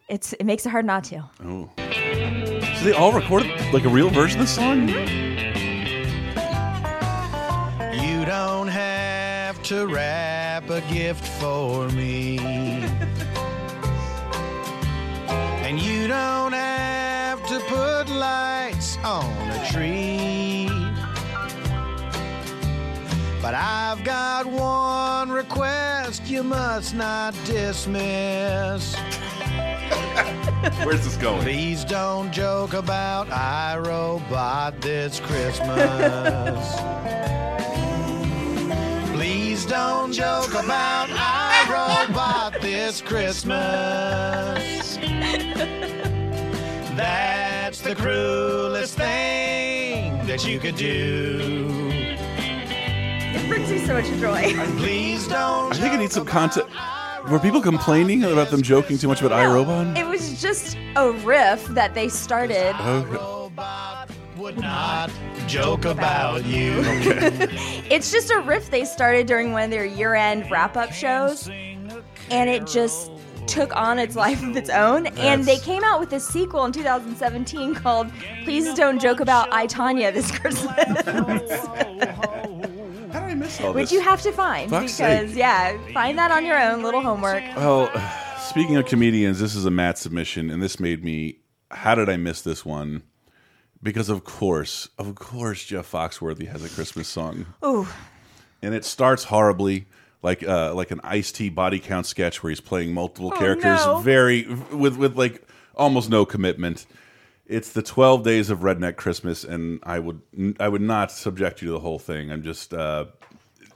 [0.08, 1.24] it's it makes it hard not to.
[1.44, 1.70] Oh.
[1.78, 5.33] So they all recorded like a real version of the song?
[9.64, 12.38] To wrap a gift for me.
[15.64, 20.68] and you don't have to put lights on a tree.
[23.40, 28.94] But I've got one request you must not dismiss.
[30.84, 31.40] Where's this going?
[31.40, 36.80] Please don't joke about iRobot this Christmas.
[39.24, 44.98] Please don't joke about iRobot this Christmas.
[46.94, 51.78] That's the cruelest thing that you could do.
[51.90, 54.52] It brings me so much joy.
[54.76, 55.72] Please don't.
[55.72, 56.68] I think I need some content.
[57.30, 59.96] Were people complaining about them joking too much about iRobot?
[59.96, 62.74] It was just a riff that they started.
[62.78, 64.13] Oh, okay.
[64.44, 65.10] Robot would not
[65.46, 66.82] joke about you.
[67.90, 72.66] It's just a riff they started during one of their year-end wrap-up shows, and it
[72.66, 73.10] just
[73.46, 75.06] took on its life of its own.
[75.06, 78.10] And they came out with a sequel in 2017 called
[78.44, 80.74] "Please Don't Joke About I Tonya This Christmas."
[83.12, 83.92] How did I miss all which this?
[83.92, 85.38] you have to find Fuck's because sake.
[85.38, 86.82] yeah, find that on your own.
[86.82, 87.44] Little homework.
[87.56, 87.90] Well,
[88.38, 91.38] speaking of comedians, this is a Matt submission, and this made me.
[91.70, 93.02] How did I miss this one?
[93.84, 97.86] Because of course, of course, Jeff Foxworthy has a Christmas song, Ooh,
[98.62, 99.84] and it starts horribly,
[100.22, 103.84] like uh, like an Ice T body count sketch where he's playing multiple Oh, characters,
[103.84, 103.98] no.
[103.98, 106.86] very with with like almost no commitment.
[107.46, 110.22] It's the twelve days of Redneck Christmas, and I would
[110.58, 112.32] I would not subject you to the whole thing.
[112.32, 113.04] I'm just uh,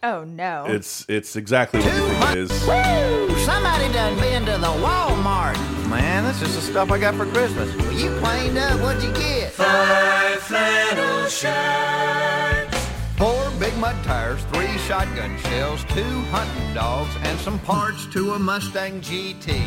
[0.02, 0.64] oh no.
[0.68, 2.50] it's it's exactly what you think it is.
[2.66, 3.36] Woo!
[3.44, 5.77] Somebody done been to the Walmart.
[5.88, 7.74] Man, that's just the stuff I got for Christmas.
[7.77, 8.79] Well, you cleaned up.
[8.81, 9.53] What'd you get?
[9.53, 12.87] Five flannel shirts.
[13.16, 18.38] Four big mud tires, three shotgun shells, two hunting dogs, and some parts to a
[18.38, 19.61] Mustang GT.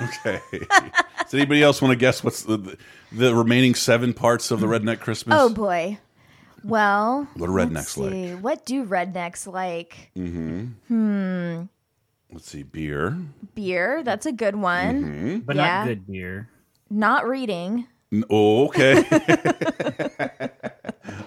[0.00, 0.40] Okay.
[1.22, 2.76] Does anybody else want to guess what's the
[3.12, 5.36] the remaining seven parts of the Redneck Christmas?
[5.38, 5.98] oh boy.
[6.64, 8.40] Well, What do let's rednecks like?
[8.40, 10.10] What do rednecks like?
[10.16, 10.64] Mm-hmm.
[10.88, 11.62] Hmm.
[12.32, 13.16] Let's see, beer.
[13.54, 14.02] Beer.
[14.02, 15.02] That's a good one.
[15.04, 15.38] Mm-hmm.
[15.40, 15.62] but Yeah.
[15.80, 16.48] not good beer.
[16.88, 17.86] Not reading.
[18.12, 19.04] N- Oh, okay.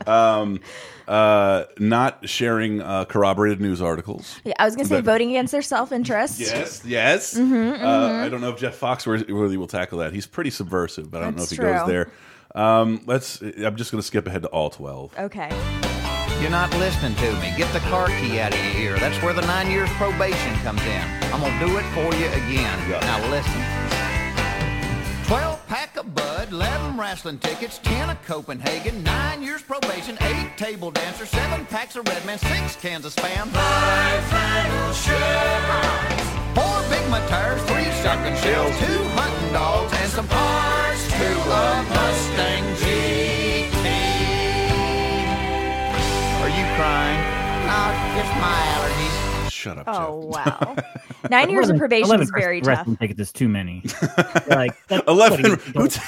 [0.08, 0.60] um,
[1.08, 4.40] uh, not sharing uh, corroborated news articles.
[4.44, 6.40] Yeah, I was gonna say But- voting against their self-interest.
[6.40, 7.34] Yes, yes.
[7.38, 10.14] Mm-hmm, Uh, I don't know if Jeff Foxworthy will tackle that.
[10.14, 12.12] He's pretty subversive, but I don't That's know if he goes there.
[12.56, 13.42] Um, let's.
[13.42, 15.18] I'm just going to skip ahead to all twelve.
[15.18, 15.50] Okay.
[16.42, 17.54] You're not listening to me.
[17.58, 19.00] Get the car key out of your ear.
[19.00, 21.04] That's where the nine years probation comes in.
[21.32, 22.78] I'm gonna do it for you again.
[22.90, 23.00] Yeah.
[23.02, 23.94] Now listen.
[25.28, 30.92] 12 pack of Bud, 11 wrestling tickets, 10 of Copenhagen, 9 years probation, 8 table
[30.92, 36.34] dancers, 7 packs of Redman, 6 cans of Spam, Five flannel shirts.
[36.54, 42.64] 4 Big tires, 3 shotgun shells, 2 hunting dogs, and some parts to a Mustang
[42.76, 43.43] GT.
[46.76, 47.20] Crying?
[47.68, 49.52] No, it's my allergies.
[49.52, 50.46] Shut up, Oh Jeff.
[50.46, 50.76] wow.
[51.30, 52.68] Nine years of probation is very tough.
[52.80, 53.84] Wrestling tickets is too many.
[54.48, 55.52] like that's, Eleven.
[55.52, 56.02] what, you- who t-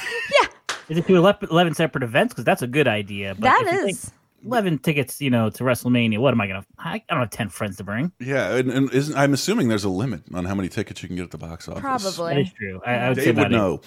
[0.88, 2.32] is it to 11, 11 separate events?
[2.34, 3.34] Because that's a good idea.
[3.34, 3.98] But That if you think
[4.44, 5.20] eleven tickets.
[5.20, 6.18] You know, to WrestleMania.
[6.18, 6.64] What am I gonna?
[6.78, 8.12] I, I don't have ten friends to bring.
[8.20, 11.16] yeah, and, and isn't, I'm assuming there's a limit on how many tickets you can
[11.16, 11.80] get at the box office.
[11.80, 12.34] Probably.
[12.34, 12.52] That is Probably.
[12.56, 12.80] true.
[12.86, 13.86] I, I would say Dave would about it.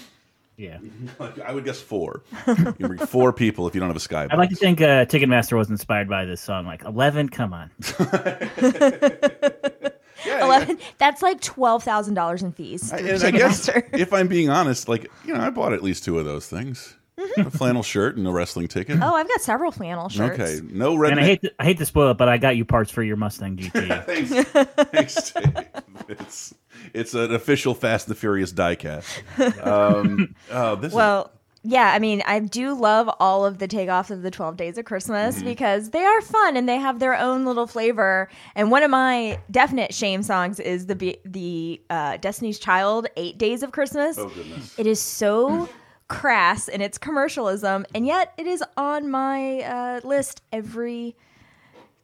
[0.59, 0.79] Know.
[1.19, 1.29] Yeah.
[1.45, 2.23] I would guess four.
[2.47, 4.31] you bring four people if you don't have a skybox.
[4.31, 6.65] I'd like to think uh, Ticketmaster was inspired by this song.
[6.65, 7.71] Like eleven, come on.
[10.25, 10.77] Eleven.
[10.97, 12.91] That's like twelve thousand dollars in fees.
[12.91, 13.99] I, and I guess Ticketmaster.
[13.99, 16.95] if I'm being honest, like you know, I bought at least two of those things:
[17.37, 18.99] a flannel shirt and a wrestling ticket.
[19.01, 20.39] Oh, I've got several flannel shirts.
[20.39, 21.11] okay, no red.
[21.11, 23.03] And I hate to, I hate to spoil it, but I got you parts for
[23.03, 24.05] your Mustang GT.
[24.05, 24.49] Thanks,
[24.91, 25.65] thanks, Dave.
[26.07, 26.53] It's
[26.93, 29.65] it's an official Fast and the Furious diecast.
[29.65, 34.21] Um, oh, this Well, yeah, I mean, I do love all of the takeoffs of
[34.21, 35.45] the 12 Days of Christmas Mm-hmm.
[35.45, 38.29] because they are fun and they have their own little flavor.
[38.55, 43.61] And one of my definite shame songs is the the uh, Destiny's Child 8 Days
[43.61, 44.17] of Christmas.
[44.17, 44.73] Oh goodness.
[44.79, 45.67] It is so
[46.09, 51.15] crass in its commercialism, and yet it is on my uh, list every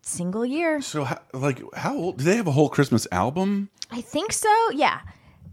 [0.01, 0.79] single year.
[0.81, 2.17] So, how, like, how old?
[2.19, 3.69] Do they have a whole Christmas album?
[3.91, 4.49] I think so.
[4.71, 4.99] Yeah.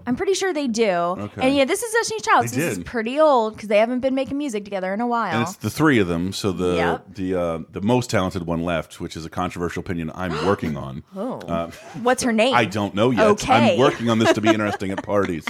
[0.04, 1.30] I'm pretty sure they do.
[1.36, 2.48] And yeah, this is Destiny's Child.
[2.48, 5.32] So this is pretty old because they haven't been making music together in a while.
[5.32, 6.32] And it's the three of them.
[6.32, 7.14] So the Yep.
[7.14, 11.04] the uh, the most talented one left, which is a controversial opinion I'm working on.
[11.14, 11.70] oh.
[12.02, 12.52] What's her name?
[12.52, 13.26] I don't know yet.
[13.28, 13.74] Okay.
[13.74, 15.44] I'm working on this to be interesting at parties.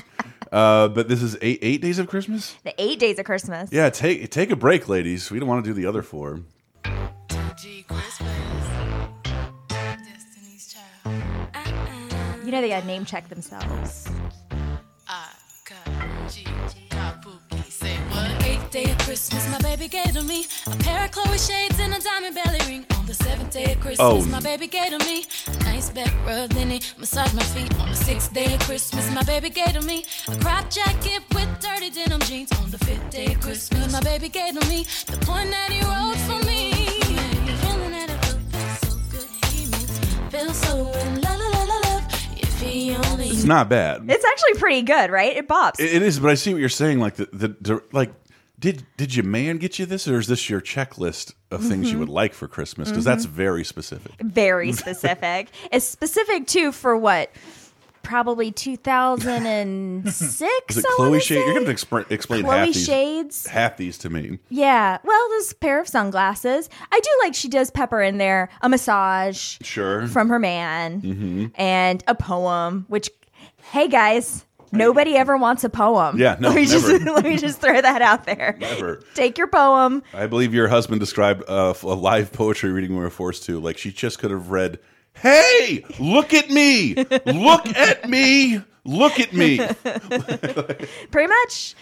[0.53, 2.55] Uh, but this is eight eight days of Christmas.
[2.63, 3.71] The eight days of Christmas.
[3.73, 5.31] Yeah, take take a break, ladies.
[5.31, 6.41] We don't want to do the other four.
[12.45, 14.11] You know they got name check themselves.
[16.35, 16.92] Eighth
[18.73, 22.01] day of Christmas, my baby gave to me a pair of Chloe shades and a
[22.01, 22.87] diamond belly ring.
[22.99, 24.25] On the seventh day of Christmas, Oh.
[24.27, 26.51] my baby gave to me a nice back rub.
[26.51, 27.73] Then he massaged my feet.
[27.81, 31.49] On the sixth day of Christmas, my baby gave to me a crop jacket with
[31.61, 32.51] dirty denim jeans.
[32.63, 35.81] On the fifth day of Christmas, my baby gave to me the point that he
[35.83, 36.73] wrote for me.
[36.73, 41.33] Feeling that it feels so good, he makes me feel so in love,
[42.65, 44.05] It's not bad.
[44.09, 45.37] It's actually pretty good, right?
[45.37, 45.81] It bops.
[45.81, 47.01] It- it is, but I see what you're saying.
[47.01, 48.13] Like the, the, the like,
[48.63, 51.93] did did your man get you this, or is this your checklist of things Mm-hmm.
[51.93, 52.89] you would like for Christmas?
[52.89, 54.13] Because that's very specific.
[54.23, 55.49] Very specific.
[55.71, 57.31] it's specific too for what?
[58.03, 60.77] Probably 2006.
[60.77, 63.47] Is it Chloe wanna You're going to explain, explain Chloe half these Shades.
[63.47, 64.39] half these to me.
[64.49, 64.99] Yeah.
[65.05, 66.69] Well, this pair of sunglasses.
[66.91, 70.07] I do like she does pepper in there a massage Sure.
[70.09, 71.47] from her man Mm-hmm.
[71.55, 73.09] and a poem, which,
[73.73, 76.19] hey guys, Nobody ever wants a poem.
[76.19, 76.89] Yeah, no, let me never.
[76.89, 78.57] Just, let me just throw that out there.
[78.59, 79.03] Never.
[79.15, 80.03] Take your poem.
[80.15, 83.61] I believe your husband described uh, a live poetry reading we were forced to.
[83.61, 84.79] Like she just could have read,
[85.15, 86.95] "Hey, look at me!
[87.27, 88.63] Look at me!
[88.85, 89.59] Look at me!"
[91.11, 91.75] Pretty much.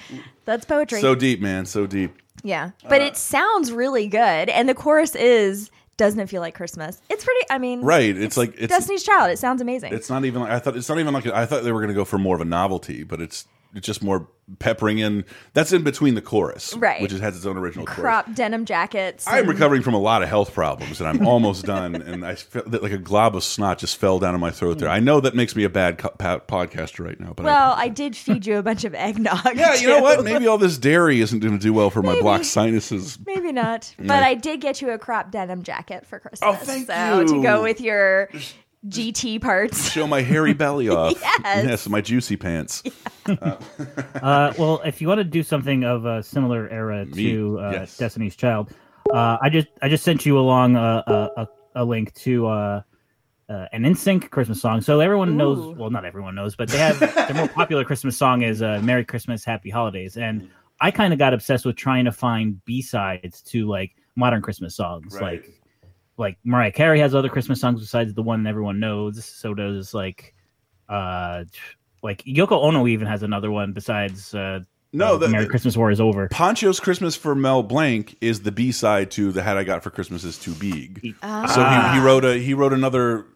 [0.44, 1.00] That's poetry.
[1.00, 1.66] So deep, man.
[1.66, 2.14] So deep.
[2.42, 2.70] yeah.
[2.84, 4.48] Uh, But it sounds really good.
[4.48, 5.70] And the chorus is
[6.00, 6.98] doesn't it feel like Christmas?
[7.10, 8.16] It's pretty I mean Right.
[8.16, 9.32] It's, like it's Destiny's Child.
[9.32, 9.92] It sounds amazing.
[9.92, 10.40] it's not even.
[10.40, 12.16] Like, I thought it's not even like I thought they were going to go for
[12.16, 14.28] more of a novelty, but it's it's just more
[14.58, 15.24] peppering in.
[15.52, 17.00] That's in between the chorus, Right.
[17.00, 18.00] Which has its own original chorus.
[18.00, 19.24] Crop denim jackets.
[19.28, 21.94] I'm and- recovering from a lot of health problems, and I'm almost done.
[21.94, 24.80] And I felt that like a glob of snot just fell down in my throat.
[24.80, 28.16] There, I know that makes me a bad podcaster right now, but Well, I did
[28.16, 29.40] feed you a bunch of eggnog.
[29.54, 30.24] yeah, you know what?
[30.24, 33.18] Maybe all this dairy isn't going to do well for my blocked sinuses.
[33.24, 33.94] Maybe not.
[33.98, 34.26] But Yeah.
[34.26, 36.40] I did get you a crop denim jacket for Christmas.
[36.42, 37.26] Oh, thank so you.
[37.28, 38.28] to go with your
[38.88, 39.90] GT parts.
[39.90, 41.20] Show my hairy belly off.
[41.20, 41.66] Yes.
[41.66, 41.88] yes.
[41.88, 42.82] my juicy pants.
[43.28, 47.70] uh, well, if you want to do something of a similar era Me, to uh,
[47.72, 47.96] yes.
[47.96, 48.72] Destiny's Child,
[49.12, 52.82] uh, I just I just sent you along a a, a, a link to uh,
[53.50, 54.80] uh, an NSYNC Christmas song.
[54.80, 58.42] So everyone knows, well, not everyone knows, but they have their more popular Christmas song
[58.42, 60.48] is uh, "Merry Christmas, Happy Holidays," and
[60.80, 64.74] I kind of got obsessed with trying to find B sides to like modern Christmas
[64.74, 65.42] songs, Right.
[65.42, 65.59] like
[66.20, 69.24] like Mariah Carey has other Christmas songs besides the one everyone knows.
[69.24, 70.34] So does like
[70.88, 71.44] uh
[72.02, 74.60] like Yoko Ono even has another one besides uh
[74.92, 76.28] No, uh, the- Merry Christmas War is over.
[76.28, 79.90] Pancho's Christmas for Mel Blanc is the B side to the hat I got for
[79.90, 81.14] Christmas is too big.
[81.22, 81.46] Ah.
[81.46, 83.26] So he, he wrote a he wrote another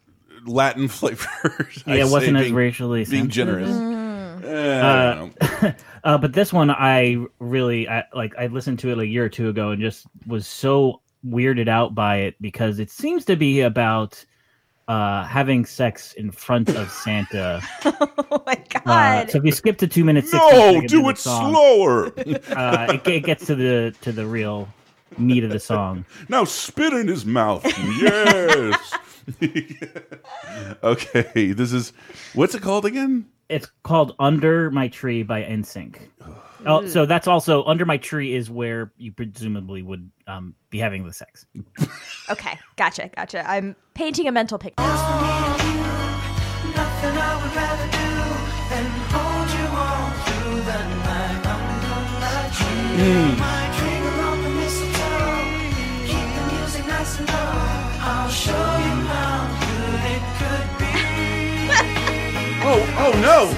[0.47, 1.69] Latin flavor.
[1.87, 3.33] Yeah, it wasn't as being- racially being sensitive.
[3.33, 3.71] generous.
[3.71, 4.05] Mm.
[4.45, 4.83] Eh,
[5.65, 8.35] I uh, but this one I really I, like.
[8.37, 11.95] I listened to it a year or two ago and just was so weirded out
[11.95, 14.25] by it because it seems to be about
[14.89, 17.63] uh, having sex in front of Santa.
[17.85, 19.31] oh my Uh, god.
[19.31, 22.13] so if you skip to two minutes, 16 No, do it song, slower.
[22.57, 24.69] Uh, it, it gets to the to the real
[25.17, 26.05] meat of the song.
[26.29, 27.65] now spit in his mouth.
[27.99, 28.93] Yes.
[30.83, 31.93] okay, this is
[32.35, 33.25] what's it called again?
[33.49, 35.97] It's called "Under My Tree" by NSYNC.
[36.67, 41.05] Oh, so that's also "Under My Tree" is where you presumably would um, be having
[41.07, 41.47] the sex.
[42.31, 43.49] okay, gotcha, gotcha.
[43.49, 44.83] I'm painting a mental picture.
[44.83, 45.05] Nothing
[47.17, 48.05] I would rather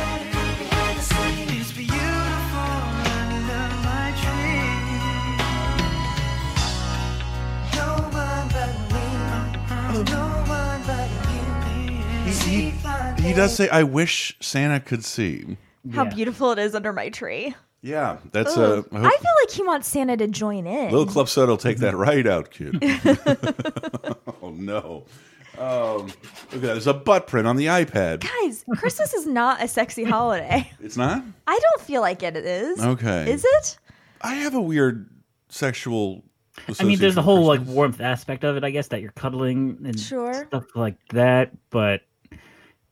[13.27, 15.57] he, he does say, "I wish Santa could see."
[15.93, 16.15] How Yeah.
[16.15, 17.55] beautiful it is under my tree.
[17.83, 18.87] Yeah, that's uh, Ugh.
[18.93, 20.91] I I, hope feel like he wants Santa to join in.
[20.91, 22.79] Little Club Soda will take that right out, kid.
[24.43, 25.05] oh no!
[25.59, 26.61] Um, look at that.
[26.61, 28.21] There's a butt print on the iPad.
[28.43, 30.71] Guys, Christmas is not a sexy holiday.
[30.81, 31.23] It's not.
[31.47, 32.81] I don't feel like it is.
[32.83, 33.31] Okay.
[33.31, 33.79] Is it?
[34.21, 35.09] I have a weird
[35.49, 36.25] sexual.
[36.81, 39.13] I mean, there's a whole with like warmth aspect of it, I guess, that you're
[39.13, 40.47] cuddling and Sure.
[40.47, 41.53] stuff like that.
[41.71, 42.01] But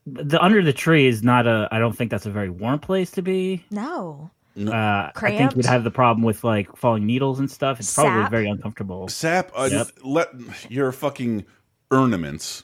[0.07, 1.69] the under the tree is not a.
[1.73, 3.65] I don't think that's a very warm place to be.
[3.71, 4.31] No.
[4.57, 5.57] Uh, I think Cramped?
[5.57, 7.81] you'd have the problem with like falling needles and stuff.
[7.81, 8.31] It's probably Sap?
[8.31, 9.09] very uncomfortable.
[9.09, 9.51] sap.
[9.55, 9.87] Uh, Yep.
[10.05, 10.29] Let
[10.71, 11.45] your fucking
[11.91, 12.63] ornaments.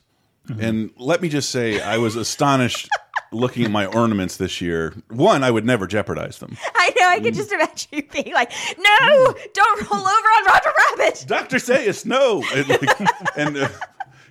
[0.49, 0.61] Mm-hmm.
[0.63, 2.89] And let me just say, I was astonished
[3.33, 4.95] looking at my ornaments this year.
[5.09, 6.57] One, I would never jeopardize them.
[6.77, 7.09] I know.
[7.09, 11.57] I could just imagine you being like, "No, don't roll over on Roger Rabbit." Doctor
[11.57, 13.01] Zaius, no, and, like,
[13.37, 13.69] and uh,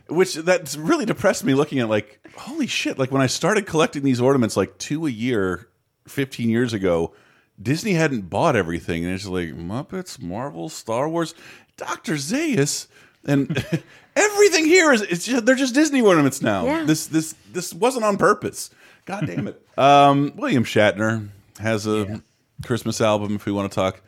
[0.09, 2.97] which that's really depressed me looking at like holy shit.
[2.99, 5.67] Like when I started collecting these ornaments, like two a year,
[6.07, 7.13] fifteen years ago,
[7.61, 11.33] Disney hadn't bought everything, and it's like Muppets, Marvel, Star Wars,
[11.77, 12.87] Doctor Zaius,
[13.25, 13.49] and
[14.15, 16.65] everything here is it's just, they're just Disney ornaments now.
[16.65, 16.83] Yeah.
[16.85, 18.69] This this this wasn't on purpose.
[19.05, 19.61] God damn it.
[19.77, 22.21] um, William Shatner has a
[22.65, 23.35] Christmas album.
[23.35, 24.01] If we want to talk.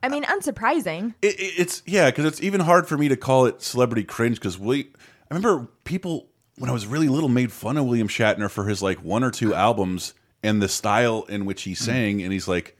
[0.00, 1.14] I mean, unsurprising.
[1.22, 4.36] It, it- it's yeah, because it's even hard for me to call it celebrity cringe.
[4.38, 4.90] Because we,
[5.30, 8.82] I remember people when I was really little made fun of William Shatner for his
[8.82, 12.76] like one or two albums and the style in which he sang, and he's like,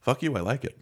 [0.00, 0.76] "Fuck you, I like it,"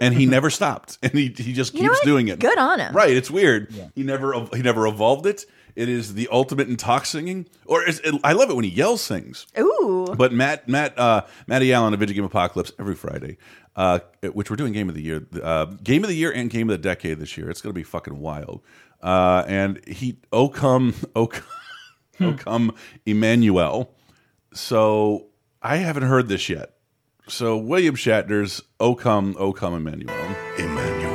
[0.00, 1.84] and he never stopped, and he he just Mm-hmm.
[1.84, 2.38] You keeps doing it.
[2.38, 2.94] Good on him.
[2.94, 3.10] Right?
[3.16, 3.72] It's weird.
[3.94, 5.46] He never he never evolved it.
[5.76, 8.70] It is the ultimate in talk singing, or is it, I love it when he
[8.70, 9.46] yells sings.
[9.56, 10.12] Ooh.
[10.16, 13.36] But Matt, Matt, uh, Matty Allen of Video Game Apocalypse every Friday,
[13.76, 14.00] uh,
[14.32, 16.72] which we're doing Game of the Year, uh, Game of the Year and Game of
[16.72, 17.48] the Decade this year.
[17.48, 18.60] It's going to be fucking wild.
[19.02, 21.44] Uh, and he, oh come, oh come,
[22.20, 22.74] oh come,
[23.06, 23.94] Emmanuel.
[24.52, 25.26] So
[25.62, 26.74] I haven't heard this yet.
[27.28, 30.14] So William Shatner's "O Come, O Come, Emmanuel."
[30.56, 31.08] Emmanuel.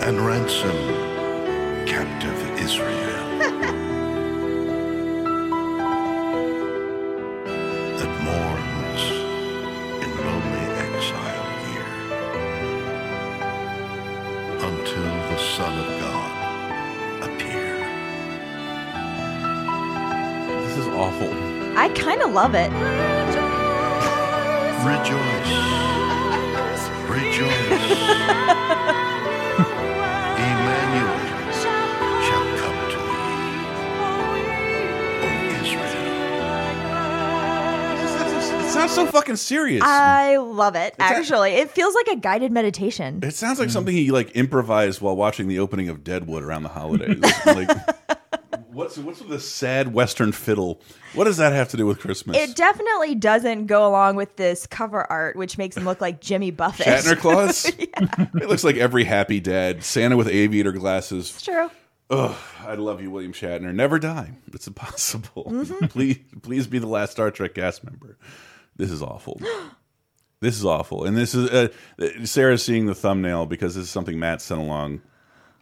[0.00, 0.76] And ransom
[1.86, 2.97] captive Israel.
[21.88, 22.70] I kind of love it.
[24.84, 25.48] Rejoice.
[27.08, 27.48] Rejoice.
[30.38, 31.18] Emmanuel
[31.56, 33.64] shall come to thee,
[35.24, 35.26] O
[35.62, 35.96] Israel.
[38.60, 39.82] It sounds so fucking serious.
[39.82, 40.94] I love it.
[40.98, 43.20] Actually, it feels like a guided meditation.
[43.22, 46.68] It sounds like something he like improvised while watching the opening of Deadwood around the
[46.68, 47.18] holidays.
[47.46, 47.70] like,
[48.78, 50.80] what's what's with the sad Western fiddle?
[51.14, 52.36] What does that have to do with Christmas?
[52.36, 56.52] It definitely doesn't go along with this cover art, which makes him look like Jimmy
[56.52, 56.86] Buffett.
[56.86, 57.66] Shatner Claus.
[57.66, 59.82] It looks like every happy dad.
[59.82, 61.30] Santa with aviator glasses.
[61.30, 61.70] It's true.
[62.10, 63.74] Ugh, I love you, William Shatner.
[63.74, 64.32] Never die.
[64.52, 65.44] It's impossible.
[65.50, 65.86] Mm-hmm.
[65.88, 68.16] please, please be the last Star Trek cast member.
[68.76, 69.40] This is awful.
[70.40, 71.04] this is awful.
[71.04, 71.68] And this is uh,
[72.24, 75.02] Sarah's seeing the thumbnail because this is something Matt sent along.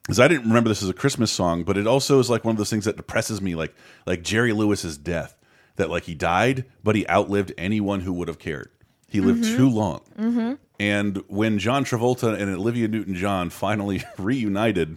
[0.07, 2.53] Because I didn't remember this as a Christmas song, but it also is like one
[2.53, 3.75] of those things that depresses me, like
[4.07, 5.37] like Jerry Lewis's death.
[5.77, 8.71] That like he died, but he outlived anyone who would have cared.
[9.11, 9.57] He lived Mhm.
[9.57, 10.01] too long.
[10.19, 10.53] Mm-hmm.
[10.81, 14.97] And when John Travolta and Olivia Newton John finally reunited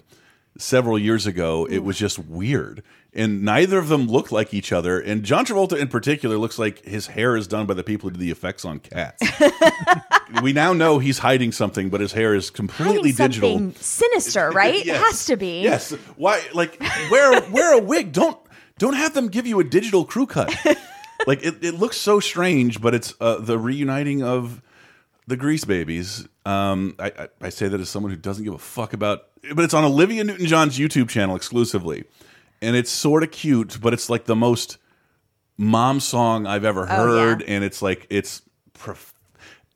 [0.59, 2.83] several years ago, it was just weird.
[3.13, 4.99] And neither of them looked like each other.
[4.99, 8.13] And John Travolta, in particular, looks like his hair is done by the people who
[8.13, 9.23] do the effects on cats.
[10.43, 13.71] we now know he's hiding something, but his hair is completely digital.
[13.79, 14.85] sinister, right?
[14.85, 14.95] Yes.
[14.95, 15.61] It has to be.
[15.61, 15.91] Yes.
[16.17, 16.43] Why?
[16.53, 16.79] Like
[17.09, 18.11] wear wear a wig.
[18.11, 18.37] Don't
[18.77, 20.55] don't have them give you a digital crew cut.
[21.27, 24.61] like it, it looks so strange, but it's uh, the reuniting of
[25.29, 26.27] the Grease Babies.
[26.45, 29.25] Um, I, I I say that as someone who doesn't give a fuck about,
[29.55, 32.03] but it's on Olivia Newton John's YouTube channel exclusively,
[32.61, 34.77] and it's sort of cute, but it's like the most
[35.57, 37.21] mom song I've ever Oh, yeah.
[37.21, 38.41] heard, and it's like it's.
[38.73, 39.13] Prof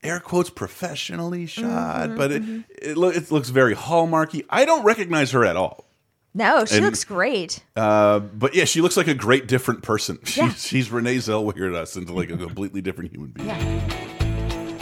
[0.02, 2.44] Air quotes professionally shot, Mhm, but it,
[2.92, 4.44] it, loo- it looks very hallmarky.
[4.50, 5.86] I don't recognize her at all.
[6.34, 7.64] No, she And- looks great.
[7.76, 10.20] Uh, but yeah, she looks like a great different person.
[10.26, 10.54] She's, Yeah.
[10.54, 13.50] she's Renee Zellweger us into like a completely different human being.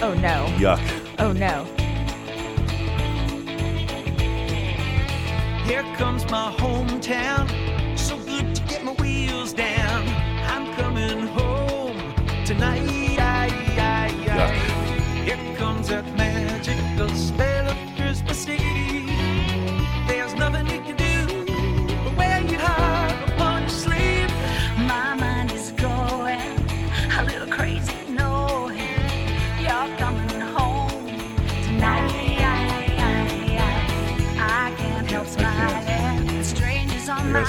[0.04, 0.48] Oh no.
[0.58, 0.82] Yuck.
[1.20, 1.66] Oh no.
[5.64, 7.48] Here comes my hometown.
[7.98, 10.08] So good to get my wheels down.
[10.48, 11.98] I'm coming home
[12.46, 12.90] tonight.
[15.24, 17.51] Here comes that magical spell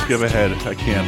[0.04, 0.52] skip ahead.
[0.66, 1.06] I can't.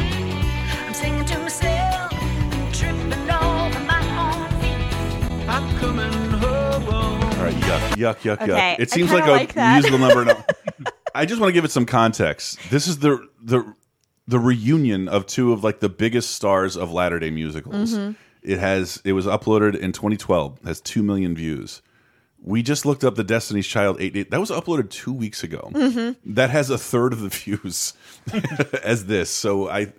[0.87, 5.49] I'm singing to myself and tripping over my own feet.
[5.49, 7.23] I'm coming home.
[7.23, 8.59] All right, yuck, yuck, yuck, Okay, yuck.
[8.59, 9.73] I It seems kinda like a like that.
[9.75, 10.25] musical number.
[10.25, 10.45] No.
[11.15, 12.59] I just want to give it some context.
[12.71, 13.65] This is the the
[14.27, 17.95] the reunion of two of like the biggest stars of latter day musicals.
[17.95, 18.17] Mhm.
[18.43, 20.59] It has it was uploaded in 2012.
[20.65, 21.83] Has two million views.
[22.47, 24.15] We just looked up the Destiny's Child eight.
[24.17, 25.71] eight that was uploaded two weeks ago.
[25.73, 26.17] Mhm.
[26.27, 27.95] That has a third of the views
[28.83, 29.31] as this.
[29.31, 29.93] So I,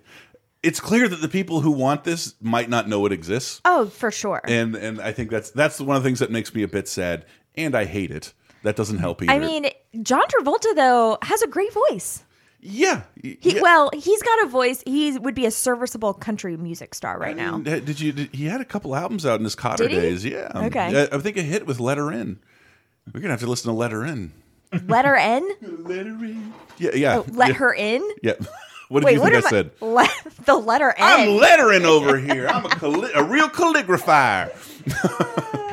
[0.62, 4.10] it's clear that the people who want this might not know it exists Oh, for
[4.12, 4.40] sure.
[4.44, 6.86] and and I think that's that's one of the things that makes me a bit
[6.88, 7.24] sad,
[7.56, 8.32] and I hate it.
[8.62, 9.32] That doesn't help either.
[9.32, 9.68] I mean,
[10.02, 12.22] John Travolta though has a great voice.
[12.68, 13.02] Yeah.
[13.22, 14.82] He well, he's got a voice.
[14.84, 17.56] He would be a serviceable country music star right now.
[17.56, 18.12] Uh, did you?
[18.12, 20.24] Did, he had a couple albums out in his Kotter days.
[20.24, 20.50] Yeah.
[20.54, 21.08] Okay.
[21.10, 22.38] I, I think a hit with Letter In."
[23.12, 24.32] We're gonna have to listen to Letter In."
[24.86, 25.48] Letter N.
[25.62, 26.52] Letter in.
[26.78, 27.16] Yeah, yeah.
[27.18, 27.54] Oh, let yeah.
[27.54, 28.08] her in.
[28.22, 28.34] Yeah.
[28.88, 29.70] What did Wait, you think I am said?
[29.80, 30.08] Le-
[30.44, 30.94] the letter N.
[30.98, 32.46] I'm lettering over here.
[32.46, 34.52] I'm a, a real calligrapher.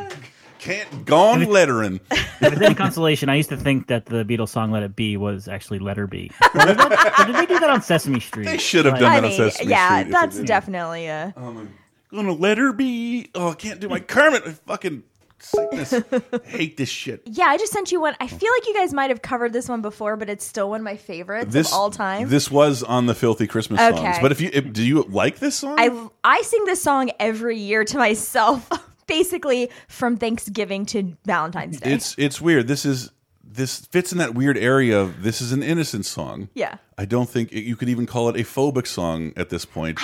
[0.64, 2.00] Can't gone lettering.
[2.10, 5.18] If it's any consolation, I used to think that the Beatles song "Let It Be"
[5.18, 8.46] was actually "Letter B." Or did, that- or did they do that on Sesame Street?
[8.46, 11.34] They should have Like- done I that on Sesame yeah, Street Yeah, that's definitely a.
[11.36, 11.68] Oh,
[12.14, 13.30] gonna let her be.
[13.36, 14.46] Oh, I can't do my Kermit.
[14.46, 15.04] My fucking
[15.40, 15.94] sickness.
[16.46, 17.24] hate this shit.
[17.26, 18.16] Yeah, I just sent you one.
[18.22, 20.80] I feel like you guys might have covered this one before, but it's still one
[20.80, 22.30] of my favorites of all time.
[22.30, 24.20] This was on the filthy Christmas songs.
[24.22, 25.76] But if you if, do you like this song?
[25.78, 28.70] I I sing this song every year to myself,
[29.18, 31.94] basically from Thanksgiving to Valentine's Day.
[31.94, 32.68] It's it's weird.
[32.68, 33.12] This is
[33.44, 36.50] this fits in that weird area of this is an innocent song.
[36.56, 36.78] Yeah.
[36.98, 40.00] I don't think you could even call it a phobic song at this point.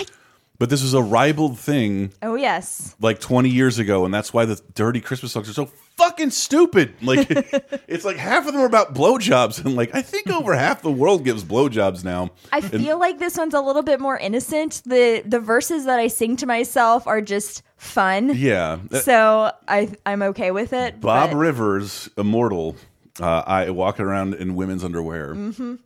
[0.59, 2.95] but this was a ribald thing Oh yes.
[2.99, 5.71] like 20 years ago, and that's why the dirty Christmas songs are so
[6.19, 6.93] fucking stupid.
[7.01, 7.27] Like,
[7.87, 10.91] it's like half of them are about blowjobs, and like I think over half the
[10.91, 12.31] world gives blowjobs now.
[12.51, 14.81] I And- feel like this one's a little bit more innocent.
[14.85, 18.33] The the verses that I sing to myself are just fun.
[18.35, 18.79] yeah.
[19.01, 20.99] So I I'm okay with it.
[20.99, 22.75] Bob but- Rivers, immortal,
[23.21, 25.33] uh, I walk around in women's underwear.
[25.35, 25.79] Mhm.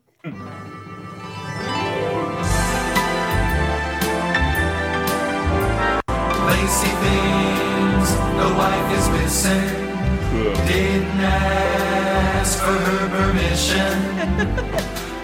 [6.47, 8.09] Lacy things
[8.39, 9.82] the wife is missing.
[10.33, 13.93] Didn't ask for her permission.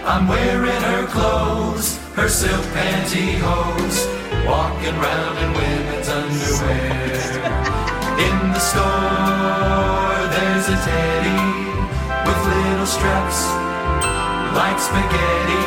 [0.06, 4.06] I'm wearing her clothes, her silk pantyhose,
[4.46, 7.10] walking round in women's underwear.
[8.22, 11.42] In the store, there's a teddy
[12.26, 13.50] with little straps
[14.54, 15.62] like spaghetti.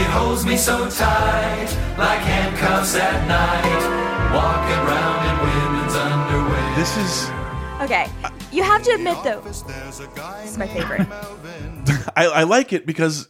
[0.00, 3.82] It holds me so tight, like handcuffs at night,
[4.34, 6.74] walking around in women's underwear.
[6.74, 7.41] This is
[7.82, 8.06] Okay.
[8.52, 9.64] You have to admit though, this
[10.44, 11.00] is my favorite.
[12.16, 13.28] I, I like it because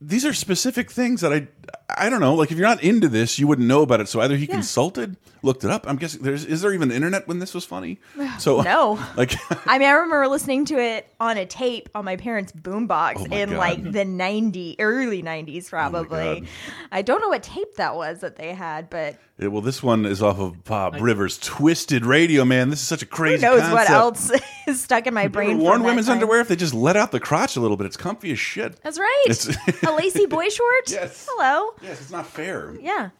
[0.00, 1.48] these are specific things that I
[1.96, 2.34] I don't know.
[2.34, 4.08] Like if you're not into this, you wouldn't know about it.
[4.08, 5.88] So either he consulted, looked it up.
[5.88, 7.98] I'm guessing there's is there even internet when this was funny?
[8.38, 8.98] So No.
[9.16, 9.34] like
[9.66, 13.24] I mean, I remember listening to it on a tape on my parents' boombox Oh
[13.34, 13.58] in God.
[13.58, 16.40] like the '90s, early 90s probably.
[16.40, 16.48] God.
[16.90, 20.04] I don't know what tape that was that they had, but Yeah, well, this one
[20.06, 22.44] is off of Bob Rivers' Twisted Radio.
[22.44, 23.42] Man, this is such a who crazy.
[23.42, 24.30] knows what else
[24.66, 25.58] is stuck in my You ever brain.
[25.58, 26.14] worn women's time.
[26.14, 27.86] underwear if they just let out the crotch a little bit.
[27.86, 28.80] It's comfy as shit.
[28.82, 29.24] That's right.
[29.28, 30.90] It's- a lacy boy short?
[30.90, 31.26] Yes.
[31.30, 31.70] Hello.
[31.82, 32.74] Yes, it's not fair.
[32.80, 33.10] Yeah.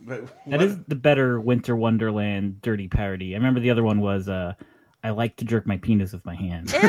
[0.46, 3.34] That is the better Winter Wonderland dirty parody.
[3.34, 4.54] I remember the other one was uh,
[5.02, 6.72] I like to jerk my penis with my hand.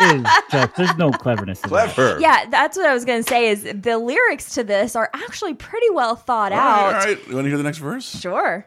[0.00, 1.60] It is just- there's no cleverness.
[1.64, 1.90] In that.
[1.92, 2.20] Clever.
[2.20, 5.54] Yeah, that's what I was going to say is the lyrics to this are actually
[5.54, 6.92] pretty well thought All out.
[6.92, 7.26] right, all right.
[7.28, 8.04] You want to hear the next verse?
[8.20, 8.64] Sure.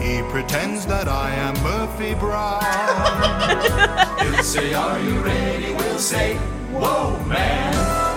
[0.00, 2.60] He pretends that I am Murphy Brown.
[4.34, 5.74] He'll say, Are you ready?
[5.74, 6.34] We'll say,
[6.72, 7.71] Whoa, man.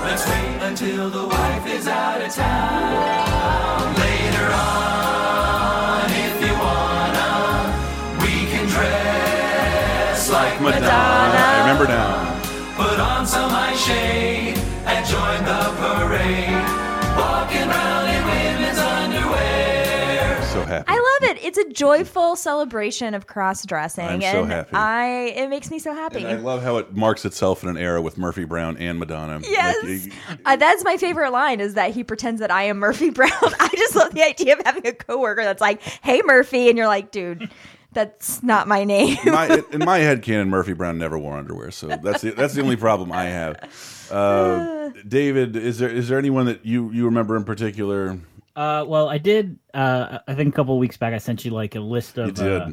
[0.06, 3.96] Let's wait until the wife is out of town.
[4.06, 7.34] Later on, if you wanna,
[8.22, 10.88] we can dress like Madonna.
[10.88, 12.36] I remember now.
[12.78, 16.66] Put on some eye shade and join the parade.
[17.18, 17.95] Walking around
[20.68, 20.86] happy.
[20.88, 21.44] I love it.
[21.44, 24.70] It's a joyful celebration of cross dressing I'm so and happy.
[24.74, 26.20] I it makes me so happy.
[26.20, 29.40] And I love how it marks itself in an era with Murphy Brown and Madonna.
[29.44, 29.76] Yes.
[29.84, 33.30] Like, Uh, that's my favorite line is that he pretends that I am Murphy Brown.
[33.42, 36.88] I just love the idea of having a coworker that's like, "Hey Murphy," and you're
[36.88, 37.50] like, "Dude,
[37.94, 41.88] that's not my name." my, in my head canon, Murphy Brown never wore underwear, so
[41.88, 44.08] that's the, that's the only problem I have.
[44.12, 48.18] Uh, David, is there is there anyone that you you remember in particular?
[48.56, 49.60] Uh, well, I did.
[49.74, 52.40] Uh, I think a couple of weeks back, I sent you like a list of.
[52.40, 52.70] Uh,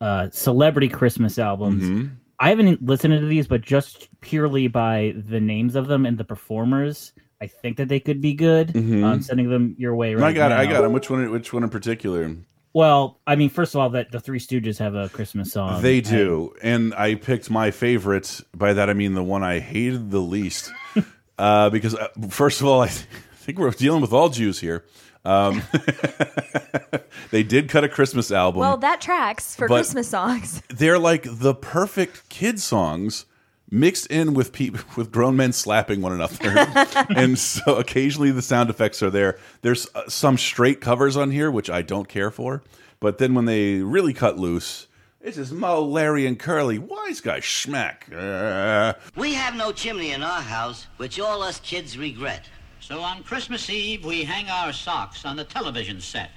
[0.00, 1.82] uh, celebrity Christmas albums.
[1.82, 2.10] Mhm.
[2.38, 6.22] I haven't listened to these, but just purely by the names of them and the
[6.22, 7.12] performers,
[7.42, 8.68] I think that they could be good.
[8.68, 9.02] Mhm.
[9.04, 10.60] I'm sending them your way right I got now.
[10.60, 10.68] it.
[10.68, 10.92] I got him.
[10.92, 11.28] Which one?
[11.32, 12.30] Which one in particular?
[12.74, 15.82] Well, I mean, first of all, that the Three Stooges have a Christmas song.
[15.82, 18.40] they do, and I picked my favorite.
[18.54, 20.70] By that I mean the one I hated the least,
[21.38, 22.88] uh, because uh, first of all, I
[23.34, 24.84] think we're dealing with all Jews here.
[25.28, 25.62] Um,
[27.30, 28.60] they did cut a Christmas album.
[28.60, 30.62] well, that tracks for Christmas songs.
[30.68, 33.26] they're like the perfect kid songs
[33.70, 36.66] mixed in with people with grown men slapping one another
[37.14, 41.50] and so occasionally the sound effects are there there's uh, some straight covers on here
[41.50, 42.62] which i don't care for
[42.98, 44.86] but then when they really cut loose
[45.20, 50.22] it's just mo larry and curly wise guy schmack Uh, We have no chimney in
[50.22, 52.48] our house, which all us kids regret.
[52.88, 56.30] So on Christmas Eve, we hang our socks on the television set.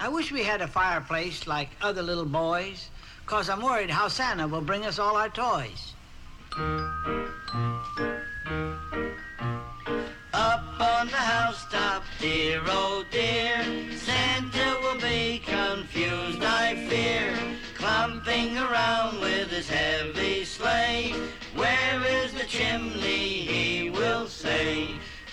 [0.00, 2.88] I wish we had a fireplace like other little boys,
[3.24, 5.92] cause I'm worried how Santa will bring us all our toys.
[10.34, 13.64] Up on the housetop, dear oh dear,
[13.96, 17.32] Santa will be confused, I fear,
[17.76, 20.21] clumping around with his heavy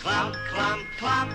[0.01, 1.31] Clump, clump, clump.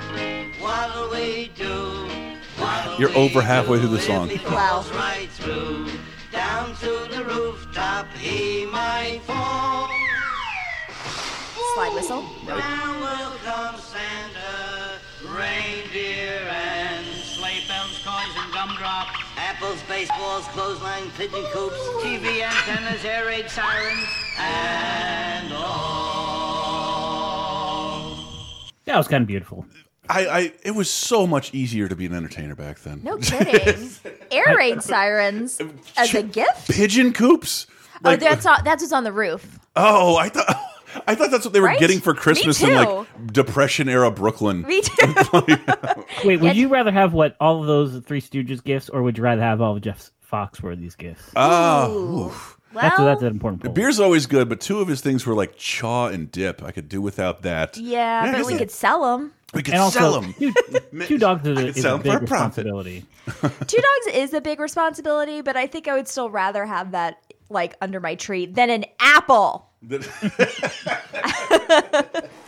[0.60, 2.08] What'll we do?
[2.56, 4.30] What'll You're we over halfway through the song.
[4.30, 5.88] If he falls right through,
[6.32, 9.88] down to the rooftop he might fall.
[11.74, 12.22] Slide whistle.
[12.46, 14.98] Now will come Santa,
[15.28, 17.04] reindeer and
[17.36, 19.10] Sleigh bells, coins, and gumdrops.
[19.36, 24.08] apples, baseballs, clothesline, pigeon coops, TV antennas, air raid sirens.
[24.38, 26.53] and all.
[28.86, 29.66] That was kind of beautiful.
[30.08, 33.00] I, I it was so much easier to be an entertainer back then.
[33.02, 33.90] No kidding.
[34.30, 35.60] Air raid sirens
[35.96, 36.70] as a gift?
[36.70, 37.66] Pigeon coops.
[38.04, 39.58] oh, that's all, that's what's on the roof.
[39.76, 40.46] Oh, I thought
[41.08, 41.80] I thought that's what they were Right?
[41.80, 44.62] getting for Christmas in like Depression era Brooklyn.
[44.62, 45.14] Me too.
[46.24, 49.24] Wait, would you rather have what all of those Three Stooges gifts, or would you
[49.24, 51.30] rather have all of Jeff Foxworthy's gifts?
[51.34, 52.82] Oh, oof.
[52.82, 53.76] that's that's an important The point.
[53.76, 56.62] beer's always good, but two of his things were like chaw and dip.
[56.62, 57.76] I could do without that.
[57.76, 59.32] Yeah, I but we that- could sell them.
[59.52, 60.34] We could and also, sell them.
[60.34, 60.52] Two,
[61.06, 63.04] two dogs is I a, could is sell a 'em for big a responsibility.
[63.68, 67.18] Two dogs is a big responsibility, but I think I would still rather have that
[67.50, 69.70] like under my tree than an apple.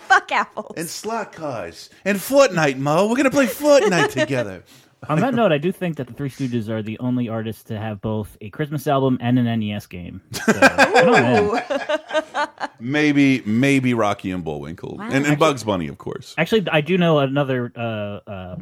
[0.09, 0.73] Fuck apples.
[0.77, 3.09] and slot cars and Fortnite, Mo.
[3.09, 4.63] We're gonna play Fortnite together.
[5.09, 7.79] On that note, I do think that the Three Stooges are the only artists to
[7.79, 10.23] have both a Christmas album and an NES game.
[10.33, 12.49] So, good on them.
[12.81, 16.35] Maybe, maybe Rocky and Bullwinkle, and, and Bugs Bunny, of course.
[16.39, 17.81] Actually, I do know another uh,
[18.31, 18.57] uh,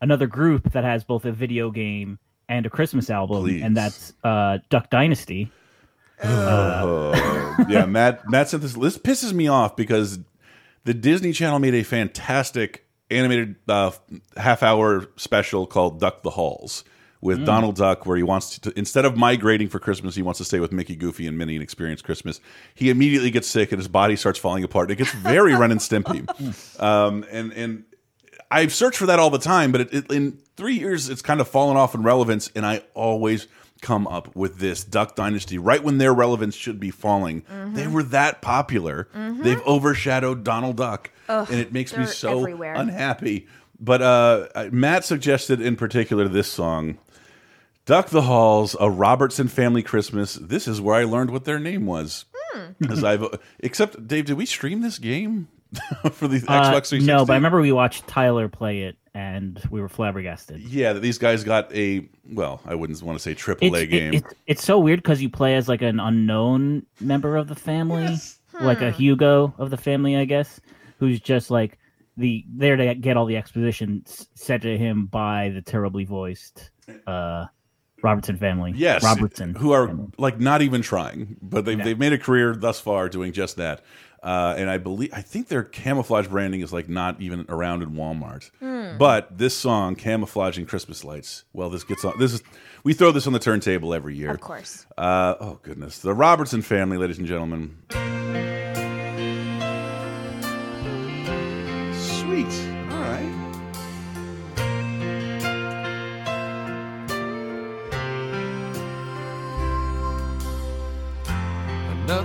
[0.00, 3.62] another group that has both a video game and a Christmas album, Please.
[3.62, 5.50] and that's uh, Duck Dynasty.
[6.22, 7.12] Oh,
[7.68, 8.28] yeah, Matt.
[8.30, 8.72] Matt sent this.
[8.74, 10.18] This pisses me off because
[10.84, 13.92] the Disney Channel made a fantastic animated uh,
[14.36, 16.84] half-hour special called "Duck the Halls"
[17.22, 17.46] with Mm.
[17.46, 20.60] Donald Duck, where he wants to instead of migrating for Christmas, he wants to stay
[20.60, 22.40] with Mickey, Goofy, and Minnie and experience Christmas.
[22.74, 24.90] He immediately gets sick and his body starts falling apart.
[24.90, 27.84] It gets very Ren and Stimpy, um, and and
[28.50, 31.40] I've searched for that all the time, but it, it, in three years, it's kind
[31.40, 33.48] of fallen off in relevance, and I always
[33.82, 37.42] come up with this Duck Dynasty right when their relevance should be falling.
[37.42, 37.74] Mm-hmm.
[37.74, 42.74] They were that popular; they've overshadowed Donald Duck, Ugh, and it makes me so everywhere.
[42.74, 43.46] unhappy.
[43.78, 46.98] But uh, Matt suggested in particular this song.
[47.84, 50.34] Duck the Halls, a Robertson family Christmas.
[50.34, 52.24] This is where I learned what their name was.
[52.52, 52.72] Hmm.
[52.80, 53.24] Because I've
[53.60, 55.46] except Dave, did we stream this game
[56.12, 57.00] for the Uh, Xbox 360?
[57.06, 60.60] no, but I remember we watched Tyler play it, and we were flabbergasted.
[60.62, 64.14] Yeah, that these guys got a well, I wouldn't want to say triple A game.
[64.14, 67.54] it- it's, it's so weird because you play as like an unknown member of the
[67.54, 68.16] family,
[68.60, 68.96] like a Hmm.
[68.96, 70.60] Hugo of the family, I guess,
[70.98, 71.78] who's just like
[72.16, 76.70] the there to get all the exposition s- said to him by the terribly voiced
[77.06, 77.46] uh,
[78.02, 78.72] Robertson family.
[78.74, 82.80] yes, Robertson, who are like not even trying, but they've they've made a career thus
[82.80, 83.82] far doing just that.
[84.22, 87.90] Uh, and I believe I think their camouflage branding is like not even around in
[87.92, 88.50] Walmart.
[88.58, 88.96] Hmm.
[88.98, 92.18] But this song, "Camouflaging Christmas Lights," well, this gets on.
[92.18, 92.42] This is
[92.82, 94.30] we throw this on the turntable every year.
[94.30, 94.86] Of course.
[94.96, 97.76] Uh, oh goodness, the Robertson family, ladies and gentlemen.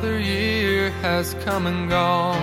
[0.04, 2.42] Another year has come and gone,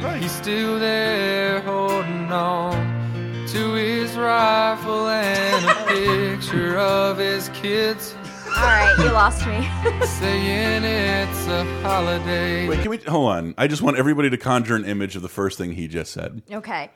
[0.00, 8.12] and he's still there holding on to his rifle and a picture of his kids.
[8.48, 9.68] All right, you lost me.
[10.18, 12.66] saying it's a holiday.
[12.66, 13.54] Wait, can we hold on?
[13.56, 16.42] I just want everybody to conjure an image of the first thing he just said.
[16.50, 16.90] okay.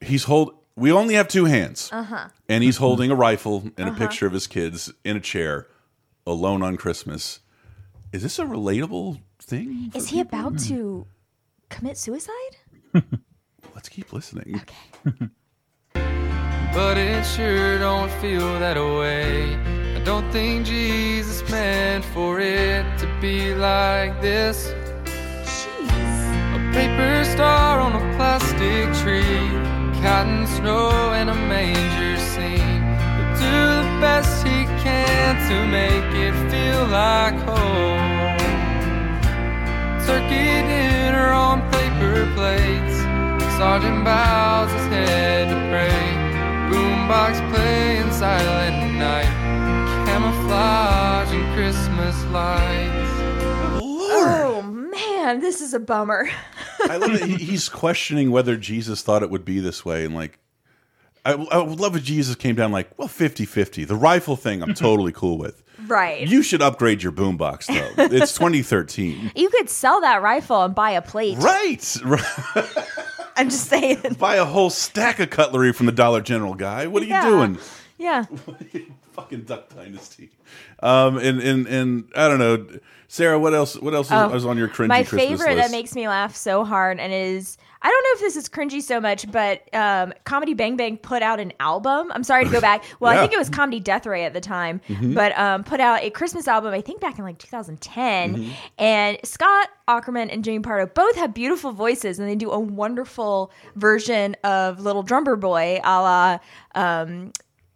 [0.00, 0.54] He's hold.
[0.76, 2.28] We only have two hands, Uh huh.
[2.48, 3.98] and he's holding a rifle and a Uh-huh.
[3.98, 5.66] picture of his kids in a chair,
[6.24, 7.40] alone on Christmas.
[8.16, 9.92] Is this a relatable thing?
[9.94, 10.68] Is he about hmm.
[10.68, 11.06] to
[11.68, 12.56] commit suicide?
[13.74, 14.62] Let's keep listening.
[15.92, 19.54] But it sure don't feel that way.
[19.96, 24.74] I don't think Jesus meant for it to be like this.
[26.56, 29.48] A paper star on a plastic tree,
[30.02, 32.82] cotton snow and a manger scene.
[33.16, 34.55] He'll do the best he
[35.06, 38.36] can to make it feel like home.
[40.06, 42.96] Turkey dinner on paper plates.
[43.56, 46.02] Sergeant bows his head to pray.
[46.70, 49.32] Boombox playing silent night.
[50.06, 53.12] Camouflage and Christmas lights.
[54.18, 56.28] Oh man, this is a bummer.
[56.88, 60.38] I love that he's questioning whether Jesus thought it would be this way, and like,
[61.32, 63.86] I, I would love if Jesus came down like, well, 50-50.
[63.86, 65.62] The rifle thing, I'm totally cool with.
[65.86, 66.26] Right.
[66.26, 68.04] You should upgrade your boombox though.
[68.04, 69.32] It's 2013.
[69.36, 71.38] You could sell that rifle and buy a plate.
[71.42, 71.96] Right.
[73.38, 74.16] I'm just saying.
[74.18, 76.86] Buy a whole stack of cutlery from the Dollar General guy.
[76.86, 77.24] What are Yeah.
[77.24, 77.58] you doing?
[77.98, 78.24] Yeah.
[79.12, 80.30] Fucking Duck Dynasty.
[80.82, 82.66] Um, and and and I don't know,
[83.08, 83.38] Sarah.
[83.38, 83.74] What else?
[83.78, 85.70] What else is, Oh, is on your cringy My Christmas favorite list?
[85.70, 88.82] that makes me laugh so hard and is I don't know if this is cringy
[88.82, 92.10] so much, but um, Comedy Bang Bang put out an album.
[92.12, 92.84] I'm sorry to go back.
[93.00, 93.18] Well, Yeah.
[93.18, 95.14] I think it was Comedy Death Ray at the time, Mhm.
[95.14, 96.72] but um, put out a Christmas album.
[96.72, 98.36] I think back in like 2010.
[98.36, 98.52] Mhm.
[98.78, 103.50] And Scott Aukerman and Jimmy Pardo both have beautiful voices, and they do a wonderful
[103.74, 106.38] version of Little Drummer Boy, a la
[106.74, 107.32] um,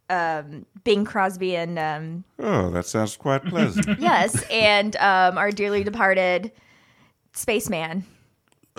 [0.08, 3.86] um, Bing Crosby and um, Oh, that sounds quite pleasant.
[4.00, 6.50] yes, and um, our dearly departed
[7.32, 8.04] spaceman.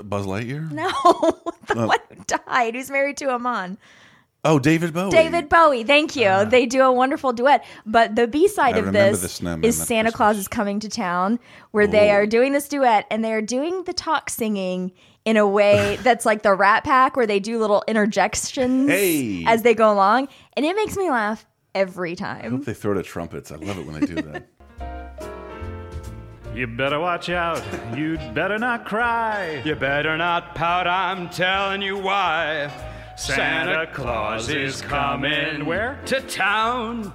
[0.04, 0.70] Buzz Lightyear.
[0.72, 0.88] No,
[1.68, 1.88] the Oh.
[1.88, 3.78] one who died, who's married to Iman.
[4.44, 5.12] Oh, David Bowie.
[5.12, 6.26] David Bowie, thank you.
[6.26, 6.46] Uh-huh.
[6.46, 7.64] they do a wonderful duet.
[7.86, 10.80] But the B side I of remember this snowman is that Santa Claus is coming
[10.80, 11.40] to town,
[11.70, 14.94] where they are doing this duet and they're doing the talk singing
[15.26, 19.44] in a way that's like the Rat Pack, where they do little interjections Hey.
[19.46, 20.28] as they go along,
[20.58, 21.46] and it makes me laugh
[21.76, 22.52] every I time.
[22.52, 23.52] hope they throw to trumpets.
[23.52, 24.48] I love it when they do that.
[26.54, 27.64] You better watch out.
[27.96, 29.62] You'd better not cry.
[29.64, 30.86] You better not pout.
[30.86, 32.70] I'm telling you why.
[33.16, 35.66] Santa Claus is coming.
[35.66, 36.00] Where?
[36.08, 37.14] To town.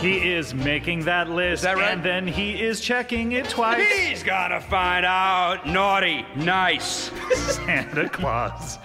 [0.00, 3.86] he is making that list, and then he is checking it twice.
[3.92, 5.66] He's gonna find out.
[5.66, 7.10] Naughty, nice.
[7.34, 8.78] Santa Claus.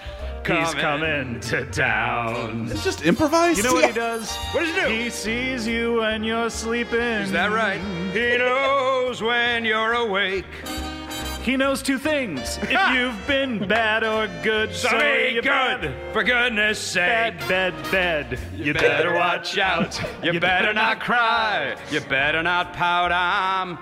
[0.48, 2.68] He's coming to town.
[2.70, 3.58] It's just improvised.
[3.58, 3.88] You know what Yeah.
[3.88, 4.36] he does?
[4.52, 4.88] What does he do?
[4.88, 6.98] He sees you when you're sleeping.
[7.00, 7.80] Is that right?
[8.12, 10.46] He knows when you're awake.
[11.42, 12.58] He knows two things.
[12.62, 17.38] If you've been bad or good, so, So you good, for goodness sake.
[17.38, 18.38] Bad, bad, bad.
[18.54, 19.98] You better watch out.
[20.22, 21.76] You better not cry.
[21.90, 23.12] You better not pout.
[23.12, 23.78] I'm.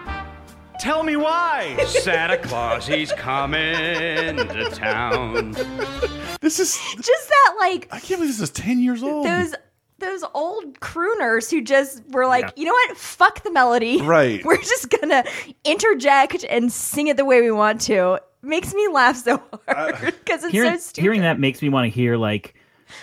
[0.79, 1.77] Tell me why.
[1.87, 5.53] Santa Claus, he's coming to town.
[6.41, 9.27] This is just that like I can't believe this is ten years old.
[9.27, 9.55] Those
[9.99, 12.97] those old crooners who just were like, you know what?
[12.97, 14.01] Fuck the melody.
[14.03, 14.43] Right.
[14.45, 15.25] We're just gonna
[15.65, 18.21] interject and sing it the way we want to.
[18.43, 21.03] Makes me laugh so uh, hard because it's hearing, so stupid.
[21.03, 22.55] hearing that makes me want to hear like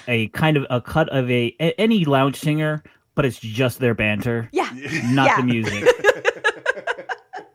[0.08, 2.82] a kind of a cut of a, a- any lounge singer,
[3.16, 4.48] but it's just their banter.
[4.54, 4.70] Yeah.
[5.08, 5.38] not Yeah.
[5.38, 5.90] the music.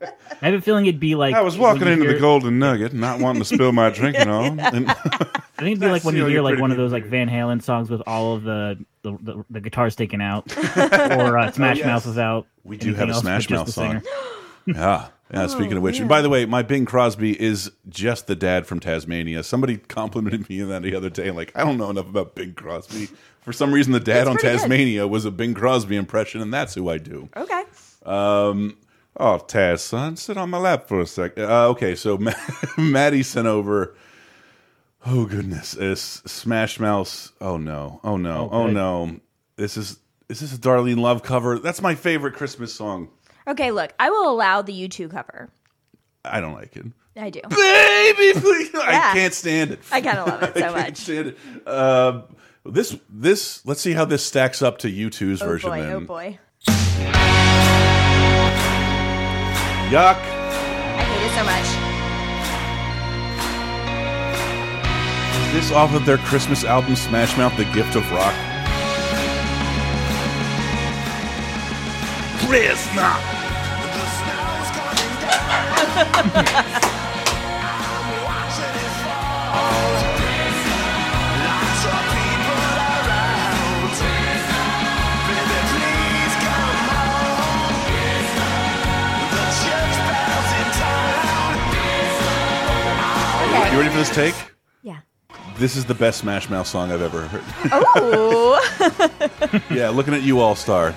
[0.01, 2.93] I have a feeling it'd be like I was walking into hear- the Golden Nugget,
[2.93, 4.43] not wanting to spill my drink and all.
[4.59, 7.29] And I think it'd be like when you hear like one of those like Van
[7.29, 11.77] Halen songs with all of the the, the, the guitars taken out, or uh, Smash
[11.77, 11.85] yes.
[11.85, 12.47] Mouth without.
[12.63, 14.01] We do have a Smash Mouth song.
[14.65, 15.07] yeah.
[15.31, 18.65] Yeah, speaking of which, and by the way, my Bing Crosby is just the dad
[18.65, 19.43] from Taz-Mania.
[19.43, 21.29] Somebody complimented me on that the other day.
[21.29, 23.09] Like, I don't know enough about Bing Crosby.
[23.41, 24.63] For some reason, the dad It's on pretty good.
[24.63, 27.29] Taz-Mania was a Bing Crosby impression, and that's who I do.
[27.37, 27.63] Okay.
[28.07, 28.75] Um,
[29.19, 31.37] oh, Taz, son, sit on my lap for a sec.
[31.37, 32.17] Uh, okay, so
[32.77, 33.95] Maddie sent over.
[35.05, 36.01] Oh goodness, it's
[36.31, 37.31] Smash Mouth.
[37.39, 39.19] Oh no, oh no, oh no.
[39.55, 39.97] This is
[40.27, 41.57] is this a Darlene Love cover?
[41.59, 43.09] That's my favorite Christmas song.
[43.47, 45.49] Okay, look, I will allow the U2 cover.
[46.25, 46.85] I don't like it.
[47.15, 47.39] I do.
[47.49, 48.69] Baby, please.
[48.75, 49.79] I can't stand it.
[49.91, 50.97] I kind of love it I so can't much.
[50.97, 51.37] stand it.
[51.65, 52.21] Uh,
[52.65, 55.69] this this let's see how this stacks up to U2's Oh version.
[55.69, 56.39] boy, oh boy.
[59.89, 60.17] Yuck.
[60.21, 61.65] I hate it so much.
[65.47, 68.35] Is this off of their Christmas album Smash Mouth: The Gift of Rock?
[72.45, 73.39] Christmas.
[93.71, 94.33] You ready for this take?
[94.81, 94.99] Yeah.
[95.57, 97.43] This is the best Smash Mouth song I've ever heard.
[97.71, 100.93] Oh, yeah, looking at you, All Star.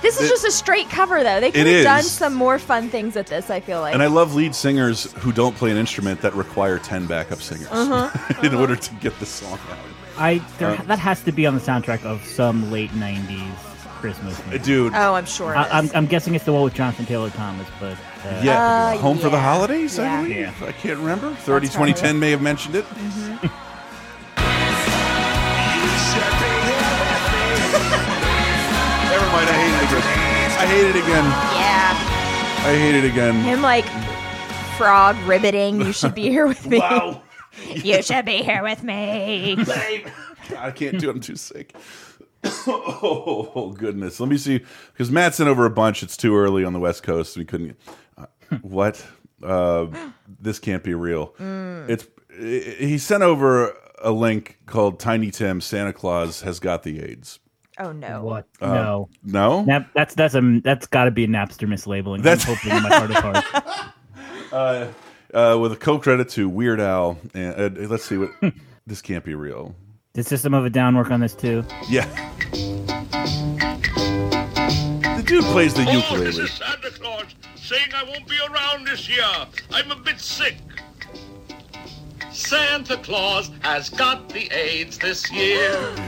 [0.00, 1.40] this is It- just a straight cover though.
[1.40, 3.50] They could have done some more fun things with this.
[3.50, 3.94] I feel like.
[3.94, 7.68] And I love lead singers who don't play an instrument that require 10 backup singers
[7.70, 9.78] Uh-huh, in order to get the song out.
[10.18, 13.54] I there, Uh, that has to be on the soundtrack of some late '90s
[14.00, 14.58] Christmas movie.
[14.60, 14.92] Dude.
[14.94, 15.52] Oh, I'm sure.
[15.54, 15.90] it I, I'm.
[15.94, 17.96] I'm guessing it's the one with Jonathan Taylor Thomas, but uh,
[18.42, 19.42] Yeah, Uh, Home for the yeah.
[19.42, 20.36] Holidays, I believe.
[20.36, 20.52] Yeah.
[20.62, 21.34] I can't remember.
[21.34, 22.84] 30 That's probably 2010 may have mentioned it.
[22.84, 23.50] Mhm.
[29.10, 30.52] Never mind, I hate it again.
[30.58, 31.24] I hate it again.
[31.58, 32.64] Yeah.
[32.64, 33.34] I hate it again.
[33.42, 33.84] Him like
[34.78, 35.84] frog ribbiting.
[35.84, 36.78] You should be here with me.
[36.82, 37.22] Wow.
[37.74, 39.56] you should be here with me.
[40.58, 41.16] I can't do it.
[41.16, 41.74] I'm too sick.
[42.66, 44.18] oh, goodness.
[44.20, 44.62] Let me see.
[44.92, 46.02] Because Matt sent over a bunch.
[46.02, 47.36] It's too early on the West Coast.
[47.36, 47.76] We couldn't.
[48.60, 49.04] What?
[49.42, 49.86] Uh,
[50.40, 51.28] this can't be real.
[51.38, 51.88] Mm.
[51.88, 52.06] It's.
[52.38, 57.38] He sent over a link called Tiny Tim Santa Claus has got the AIDS.
[57.78, 58.22] Oh no.
[58.22, 58.46] What?
[58.60, 59.08] Uh, no.
[59.24, 59.64] No?
[59.64, 62.22] Nap, that's that's a that's got to be a Napster mislabeling.
[62.22, 63.80] That's- I'm hoping in my heart of hearts.
[64.52, 64.86] Uh,
[65.32, 67.16] uh, with a co-credit to Weird Al.
[67.32, 68.30] And uh, let's see what.
[68.86, 69.74] this can't be real.
[70.12, 71.64] Did System of a Down work on this too?
[71.88, 72.04] Yeah.
[75.16, 76.24] The dude plays the Oh, ukulele.
[76.26, 77.34] this is Santa Claus
[77.72, 79.24] saying I won't be around this year.
[79.72, 80.56] I'm a bit sick.
[82.30, 85.94] Santa Claus has got the AIDS this year.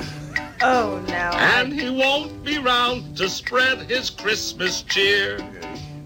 [0.62, 1.15] Oh no.
[1.15, 5.37] And he won't be round to spread his Christmas cheer.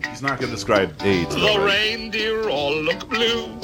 [0.09, 1.35] He's not going to describe AIDS.
[1.35, 1.93] The right?
[1.93, 3.57] reindeer all look blue.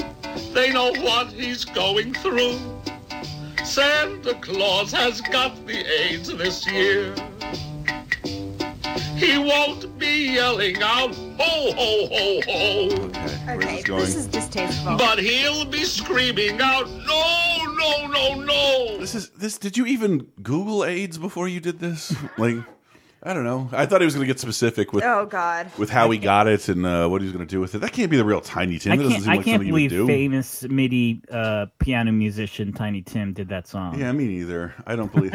[0.53, 2.59] They know what he's going through.
[3.65, 7.13] Santa Claus has got the AIDS this year.
[9.15, 13.55] He won't be yelling out, ho, ho, ho, ho.
[13.55, 14.01] Okay, going?
[14.01, 14.97] this is distasteful.
[14.97, 18.97] But he'll be screaming out, no, no, no, no.
[18.99, 19.57] This is this.
[19.57, 22.13] Did you even Google AIDS before you did this?
[22.37, 22.57] Like,
[23.23, 23.69] I don't know.
[23.71, 25.71] I thought he was going to get specific with oh God.
[25.77, 27.79] with how he got it and uh, what he was going to do with it.
[27.79, 28.91] That can't be the real Tiny Tim.
[28.93, 30.07] I That can't, seem I like can't something you would believe do.
[30.07, 33.97] famous MIDI uh, piano musician Tiny Tim did that song.
[33.99, 34.73] Yeah, me neither.
[34.85, 35.33] I don't believe.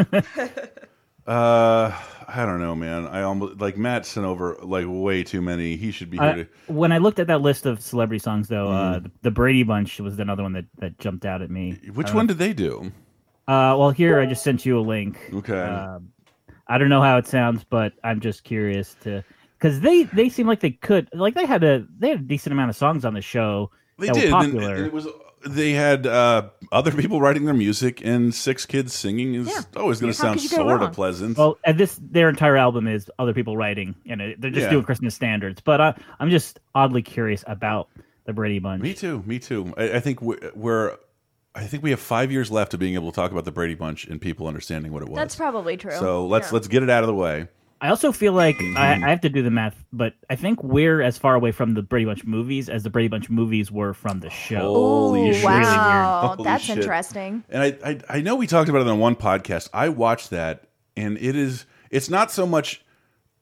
[1.26, 1.92] uh,
[2.32, 3.06] I don't know, man.
[3.06, 5.76] I almost like Matt sent over like way too many.
[5.76, 6.46] He should be here Uh, to.
[6.68, 9.02] when I looked at that list of celebrity songs, though, uh, Mm.
[9.04, 11.78] the, the Brady Bunch was another one that, that jumped out at me.
[11.94, 12.92] Which Uh, one did they do?
[13.48, 15.18] Uh, well, here I just sent you a link.
[15.34, 15.58] Okay.
[15.60, 16.08] Um,
[16.68, 19.24] I don't know how it sounds, but I'm just curious to
[19.58, 22.52] because they they seem like they could like they had a they had a decent
[22.52, 24.32] amount of songs on the show They that did.
[24.32, 25.08] were and- and it was.
[25.46, 29.34] They had uh, other people writing their music and six kids singing.
[29.34, 31.38] Is always going to sound could you go sort of pleasant.
[31.38, 34.70] Well, and this their entire album is other people writing, and it, they're just Yeah.
[34.70, 35.60] doing Christmas standards.
[35.62, 37.88] But I, I'm just oddly curious about
[38.26, 38.82] the Brady Bunch.
[38.82, 39.22] Me too.
[39.26, 39.72] Me too.
[39.78, 40.96] I, I think we're, we're.
[41.54, 43.74] I think we have five years left of being able to talk about the Brady
[43.74, 45.16] Bunch and people understanding what it was.
[45.16, 45.90] That's probably true.
[45.92, 46.54] So let's Yeah.
[46.54, 47.48] let's get it out of the way.
[47.80, 48.76] I also feel like Mm-hmm.
[48.76, 51.74] I, I have to do the math, but I think we're as far away from
[51.74, 54.60] the Brady Bunch movies as the Brady Bunch movies were from the show.
[54.60, 55.44] Holy Ooh, shit!
[55.44, 56.78] wow, Holy that's shit.
[56.78, 57.42] interesting.
[57.48, 59.68] And I, I I know we talked about it on one podcast.
[59.72, 60.64] I watched that,
[60.96, 62.84] and it is it's not so much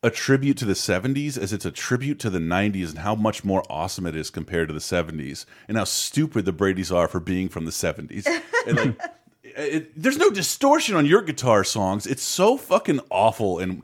[0.02, 3.44] a tribute to the 70s as it's a tribute to the 90s and how much
[3.44, 7.18] more awesome it is compared to the 70s and how stupid the Brady's are for
[7.18, 8.24] being from the 70s.
[8.68, 9.00] and like
[9.42, 12.06] it, there's no distortion on your guitar songs.
[12.06, 13.82] It's so fucking awful and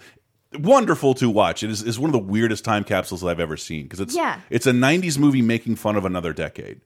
[0.58, 1.62] wonderful to watch.
[1.62, 4.14] It is, is one of the weirdest time capsules that I've ever seen because it's
[4.14, 4.40] Yeah.
[4.50, 6.80] it's a 90s movie making fun of another decade.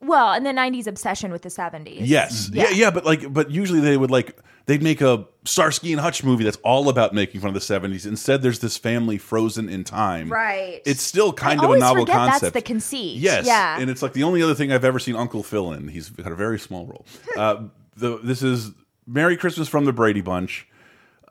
[0.00, 2.00] Well, and the '90s obsession with the '70s.
[2.02, 2.50] Yes.
[2.52, 2.68] Yeah.
[2.70, 6.44] yeah, but like but usually they would like they'd make a Starsky and Hutch movie
[6.44, 8.06] that's all about making fun of the 70s.
[8.06, 10.30] Instead there's this family frozen in time.
[10.30, 10.82] Right.
[10.84, 12.40] It's still kind I of a novel concept.
[12.42, 13.16] That's the conceit.
[13.16, 13.46] Yes.
[13.46, 13.78] Yeah.
[13.80, 15.88] And it's like the only other thing I've ever seen Uncle Phil in.
[15.88, 17.06] He's got a very small role.
[17.38, 17.64] Uh,
[17.96, 18.72] the, this is
[19.06, 20.66] Merry Christmas from the Brady Bunch.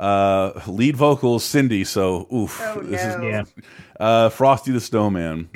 [0.03, 1.85] Uh, lead vocals Cindy.
[1.85, 2.59] So oof.
[2.61, 3.23] Oh, this no.
[3.23, 3.43] is Yeah.
[4.05, 5.47] uh, Frosty the Snowman.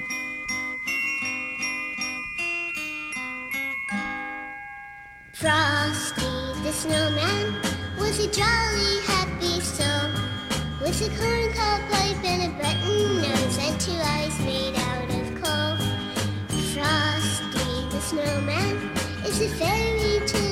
[5.33, 6.23] Frosty
[6.63, 7.53] the snowman
[7.99, 10.09] was a jolly happy soul
[10.81, 15.77] with a corncob pipe and a button nose and two eyes made out of coal.
[16.73, 18.75] Frosty the snowman
[19.25, 20.46] is a fairy tale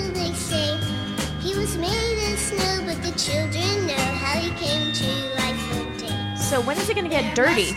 [2.47, 6.37] snow, but the children know how he came to life one.
[6.37, 7.69] So when is it going to get dirty?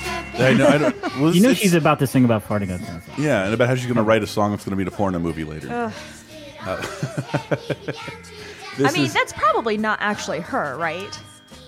[0.42, 0.66] I know.
[0.68, 3.02] I don't, well, you know she's about to sing about farting on songs.
[3.18, 4.88] Yeah, and about how she's going to write a song that's going to be in
[4.88, 5.72] a porno movie later.
[5.72, 5.92] Uh,
[8.78, 11.18] I mean, is- that's probably not actually her, right?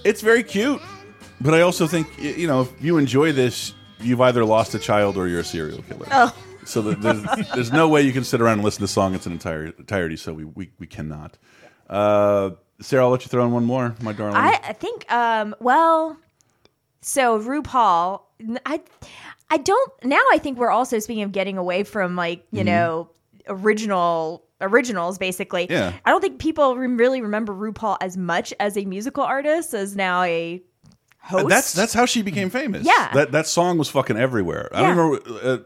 [0.05, 0.81] it's very cute,
[1.41, 5.17] but I also think you know if you enjoy this, you've either lost a child
[5.17, 6.07] or you're a serial killer.
[6.11, 6.35] Oh.
[6.65, 7.23] So that there's,
[7.55, 9.67] there's no way you can sit around and listen to the song in its entire
[9.67, 10.17] entirety.
[10.17, 11.39] So we we, we cannot.
[11.89, 12.51] Uh,
[12.81, 14.37] Sarah, I'll let you throw in one more, my darling.
[14.37, 16.17] I, I think, um, well,
[17.03, 18.23] so RuPaul,
[18.67, 18.81] I,
[19.51, 22.67] I don't, now I think we're also speaking of getting away from like, you Mhm.
[22.67, 23.11] know,
[23.49, 25.67] original originals basically.
[25.71, 25.93] Yeah.
[26.05, 29.97] I don't think people re- really remember RuPaul as much as a musical artist as
[29.97, 30.63] now a
[31.19, 31.49] host.
[31.49, 32.87] That's that's how she became famous.
[32.87, 33.11] Yeah.
[33.15, 34.69] that that song was fucking everywhere.
[34.75, 35.41] I don't remember.
[35.43, 35.59] Uh,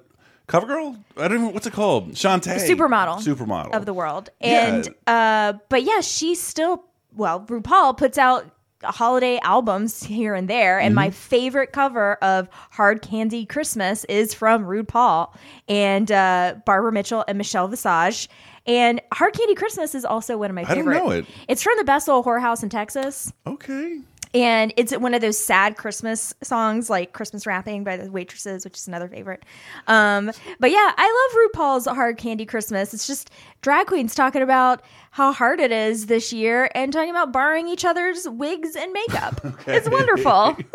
[0.46, 1.02] Covergirl?
[1.16, 2.12] I don't even what's it called?
[2.12, 2.56] Shantae.
[2.68, 3.74] supermodel Supermodel.
[3.74, 4.30] of the world.
[4.40, 4.66] Yeah.
[4.76, 6.84] And uh but yeah, she's still
[7.16, 8.46] well, RuPaul puts out
[8.82, 11.14] holiday albums here and there and my Mhm.
[11.14, 15.32] favorite cover of Hard Candy Christmas is from RuPaul
[15.68, 18.28] and uh Barbara Mitchell and Michelle Visage.
[18.66, 20.96] And Hard Candy Christmas is also one of my I don't favorite.
[20.98, 21.26] know it.
[21.48, 23.32] It's from the Best Old Whorehouse in Texas.
[23.46, 24.00] Okay.
[24.34, 28.76] And it's one of those sad Christmas songs like Christmas Wrapping by the Waitresses, which
[28.76, 29.44] is another favorite.
[29.86, 32.92] Um, but yeah, I love RuPaul's Hard Candy Christmas.
[32.92, 33.30] It's just
[33.62, 34.82] drag queens talking about
[35.12, 39.40] how hard it is this year and talking about borrowing each other's wigs and makeup.
[39.66, 40.56] It's wonderful.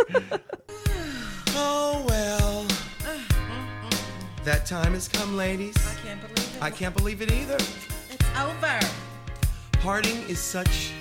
[1.61, 2.65] Oh well.
[4.45, 5.75] That time has come, ladies.
[5.77, 6.61] I can't believe it.
[6.61, 7.55] I can't believe it either.
[7.55, 8.79] It's over.
[9.81, 10.93] Parting is such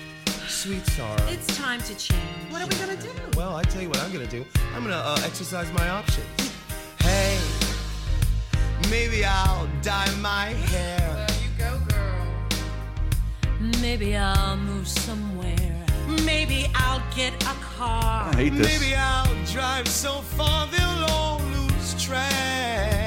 [0.49, 1.15] sweet sorrow.
[1.27, 2.51] It's time to change.
[2.51, 3.09] What are we gonna do?
[3.37, 4.43] Well, I tell you what I'm gonna do.
[4.75, 6.25] I'm gonna uh, exercise my options.
[6.99, 7.37] Hey,
[8.89, 11.27] maybe I'll dye my hair.
[11.27, 12.25] There you go, girl.
[13.81, 15.85] Maybe I'll move somewhere.
[16.25, 18.29] Maybe I'll get a car.
[18.29, 18.67] I hate this.
[18.67, 22.98] Maybe I'll drive so far they'll all lose track.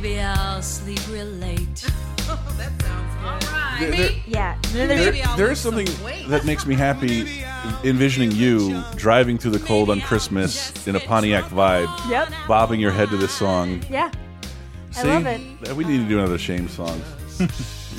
[0.00, 1.84] Maybe I'll sleep real late.
[2.32, 3.48] Oh, that sounds good.
[3.48, 3.76] All right.
[3.80, 4.56] There- there- yeah.
[4.68, 7.42] There, Maybe I'll there lose something some that makes me happy
[7.82, 12.28] envisioning you driving through the cold on Christmas in a Pontiac vibe, Yep.
[12.46, 13.82] bobbing your head to this song.
[13.90, 14.12] yeah.
[14.96, 15.74] I love it.
[15.74, 17.02] We need to do another shame song.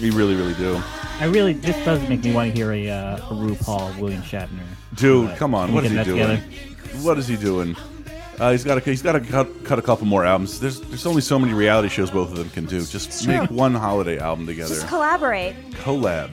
[0.02, 0.82] we really, really do.
[1.20, 4.48] I really this does make me want to hear a, uh, a RuPaul William Shatner.
[4.96, 6.20] Dude, come on, what is he doing?
[6.20, 6.42] together?
[7.02, 7.76] What is he doing?
[8.42, 10.60] Uh, he's got to he's got to cut, cut a couple more albums.
[10.60, 12.84] There's there's only so many reality shows both of them can do.
[12.84, 13.38] Just true.
[13.38, 14.74] make one holiday album together.
[14.74, 15.56] Just collaborate.
[15.84, 16.32] Collab.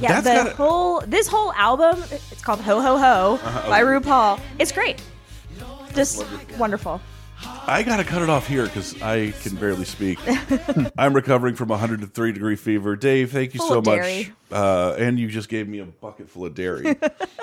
[0.00, 3.70] Yeah, That's the gotta- whole this whole album, it's called Ho Ho Ho Uh-huh.
[3.70, 4.38] by RuPaul.
[4.58, 5.02] It's great.
[5.94, 6.24] Just
[6.58, 7.00] wonderful.
[7.66, 10.18] I gotta cut it off here because I can barely speak.
[10.98, 12.94] I'm recovering from 103 degree fever.
[12.94, 14.30] Dave, thank you Full so much.
[14.52, 16.84] Uh, and you just gave me a bucket full of dairy.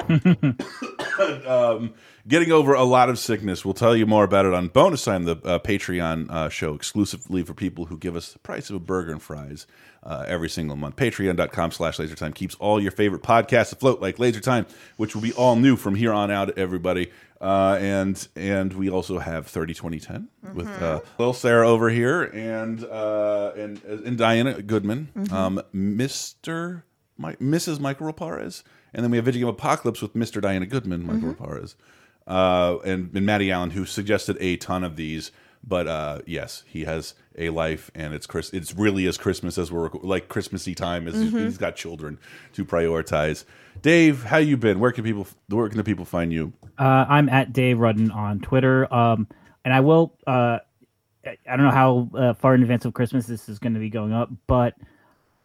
[1.47, 1.93] um,
[2.27, 3.65] getting over a lot of sickness.
[3.65, 7.43] We'll tell you more about it on bonus time, the uh, Patreon uh, show exclusively
[7.43, 9.65] for people who give us the price of a burger and fries
[10.03, 10.95] uh, every single month.
[10.95, 14.65] Patreon.com slash lasertime keeps all your favorite podcasts afloat like Laser Time,
[14.97, 17.11] which will be all new from here on out, everybody.
[17.39, 19.73] Uh, and and we also have 30
[20.11, 25.31] 2010 with uh, Lil Sarah over here and uh, and and Diana Goodman, Mhm.
[25.31, 26.83] um, Mr.
[27.17, 27.79] Mi Mrs.
[27.79, 30.41] Mikel Reparaz, and then we have Video Game Apocalypse with Mr.
[30.41, 31.75] Diana Goodman, Mikel Reparaz,
[32.27, 35.31] uh, and, and Matty Allen, who suggested a ton of these.
[35.63, 38.49] But uh, yes, he has a life, and it's Chris.
[38.51, 41.07] It's really as Christmas as we're like Christmassy time.
[41.07, 41.43] As Mhm.
[41.45, 42.17] he's got children
[42.53, 43.45] to prioritize.
[43.83, 44.79] Dave, how you been?
[44.79, 45.27] Where can people?
[45.49, 46.53] Where can the people find you?
[46.79, 48.91] Uh, I'm at Dave Rudden on Twitter.
[48.91, 49.27] Um,
[49.65, 50.17] and I will.
[50.25, 50.59] Uh,
[51.23, 53.89] I don't know how uh, far in advance of Christmas this is going to be
[53.89, 54.73] going up, but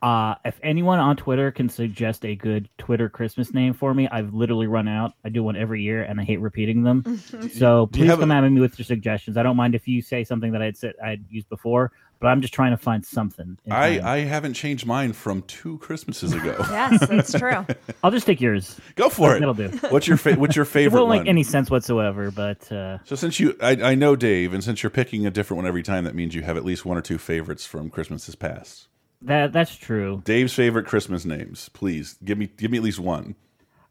[0.07, 4.33] uh, if anyone on Twitter can suggest a good Twitter Christmas name for me, I've
[4.33, 5.15] literally run out.
[5.25, 7.19] I do one every year, and I hate repeating them.
[7.53, 9.37] so please have a- come at me with your suggestions.
[9.37, 11.91] I don't mind if you say something that I'd said I'd used before,
[12.21, 13.59] but I'm just trying to find something.
[13.69, 14.07] I, time.
[14.07, 16.55] I haven't changed mine from two Christmases ago.
[16.71, 17.67] Yes, that's true.
[18.05, 18.79] I'll just take yours.
[18.95, 19.41] Go for it.
[19.41, 19.69] That'll do.
[19.91, 21.19] What's your fa what's your It favorite won't one?
[21.25, 24.83] make any sense whatsoever, but uh, So since you, I, I know Dave, and since
[24.83, 27.03] you're picking a different one every time, that means you have at least one or
[27.03, 28.87] two favorites from Christmases past.
[29.23, 30.23] That that's true.
[30.25, 33.35] Dave's favorite Christmas names, please give me give me at least one.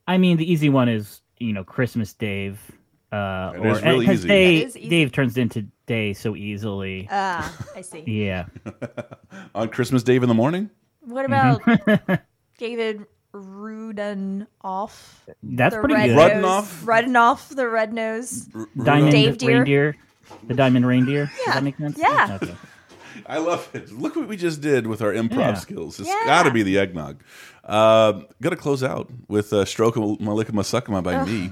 [0.08, 2.60] I mean, the easy one is you know Christmas Dave.
[3.12, 4.28] Uh, It or is really 'cause easy.
[4.28, 4.90] Day, That is easy.
[4.90, 7.08] Dave turns into Day so easily.
[7.12, 8.00] Ah, I see.
[8.08, 8.46] yeah.
[9.56, 10.70] On Christmas Dave in the morning.
[11.02, 11.62] What about
[12.58, 14.92] David Rudenoff?
[15.44, 16.42] That's pretty red good.
[16.42, 18.50] nose- Rudenoff, the red nose.
[18.84, 19.50] Diamond Dave Deer.
[19.58, 19.96] reindeer.
[20.48, 21.26] The diamond reindeer.
[21.26, 21.54] Does Yeah.
[21.54, 21.98] that make sense?
[21.98, 22.40] Yeah.
[22.42, 22.56] Okay.
[23.28, 23.92] I love it.
[23.92, 25.54] Look what we just did with our improv Yeah.
[25.56, 26.00] skills.
[26.00, 26.26] It's Yeah.
[26.26, 27.22] got to be the eggnog.
[27.64, 31.28] Uh, Got to close out with uh, "Stroke Malika Masakama" by Ugh.
[31.28, 31.52] me.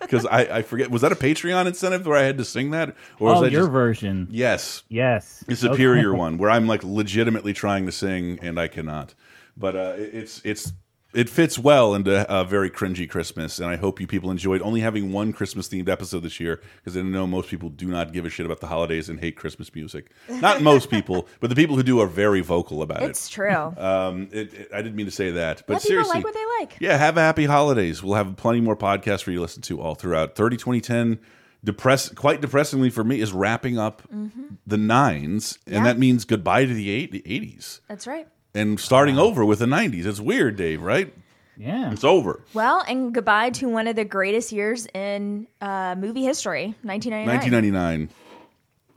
[0.00, 2.90] Because I, I forget, was that a Patreon incentive where I had to sing that,
[3.18, 4.28] or was Oh, that your just, version.
[4.30, 5.42] Yes, Yes.
[5.48, 6.18] the superior Okay.
[6.18, 9.14] one where I'm like legitimately trying to sing and I cannot.
[9.56, 10.72] But uh, it's it's
[11.14, 14.80] it fits well into a very cringy Christmas, and I hope you people enjoyed only
[14.80, 18.24] having one Christmas themed episode this year because I know most people do not give
[18.24, 20.10] a shit about the holidays and hate Christmas music.
[20.28, 23.10] Not most people, but the people who do are very vocal about it.
[23.10, 23.54] It's true.
[23.76, 26.34] Um, it, it- I didn't mean to say that, but Let people seriously, like what
[26.34, 26.76] they like.
[26.80, 28.02] yeah, have a happy holidays.
[28.02, 31.18] We'll have plenty more podcasts for you to listen to all throughout 30 2010.
[31.62, 34.02] Depress quite depressingly for me is wrapping up
[34.66, 35.84] the nines, and Yeah.
[35.84, 38.28] that means goodbye to the eight the 80s That's right.
[38.54, 40.06] And starting over with the 90s.
[40.06, 41.12] It's weird, Dave, right?
[41.56, 41.92] Yeah.
[41.92, 42.42] It's over.
[42.52, 47.26] Well, and goodbye to one of the greatest years in uh, movie history, 1999.
[47.26, 48.08] 1999.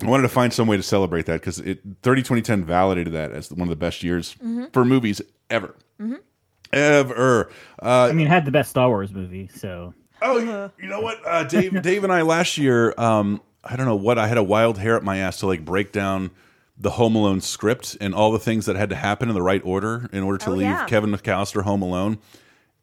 [0.04, 3.32] I wanted to find some way to celebrate that because it 30 2010 validated that
[3.32, 4.72] as one of the best years Mhm.
[4.74, 5.76] for movies ever.
[6.00, 6.18] Mhm.
[6.74, 7.50] Ever.
[7.82, 11.00] Uh, I mean, it had the best Star Wars movie, so Oh, you- you know
[11.00, 11.80] what, uh, Dave?
[11.82, 14.96] Dave and I last year, um, I don't know what I had a wild hair
[14.96, 16.32] up my ass to like break down
[16.80, 19.62] the Home Alone script and all the things that had to happen in the right
[19.66, 20.86] order in order to Oh, leave yeah.
[20.86, 22.20] Kevin McAllister home alone.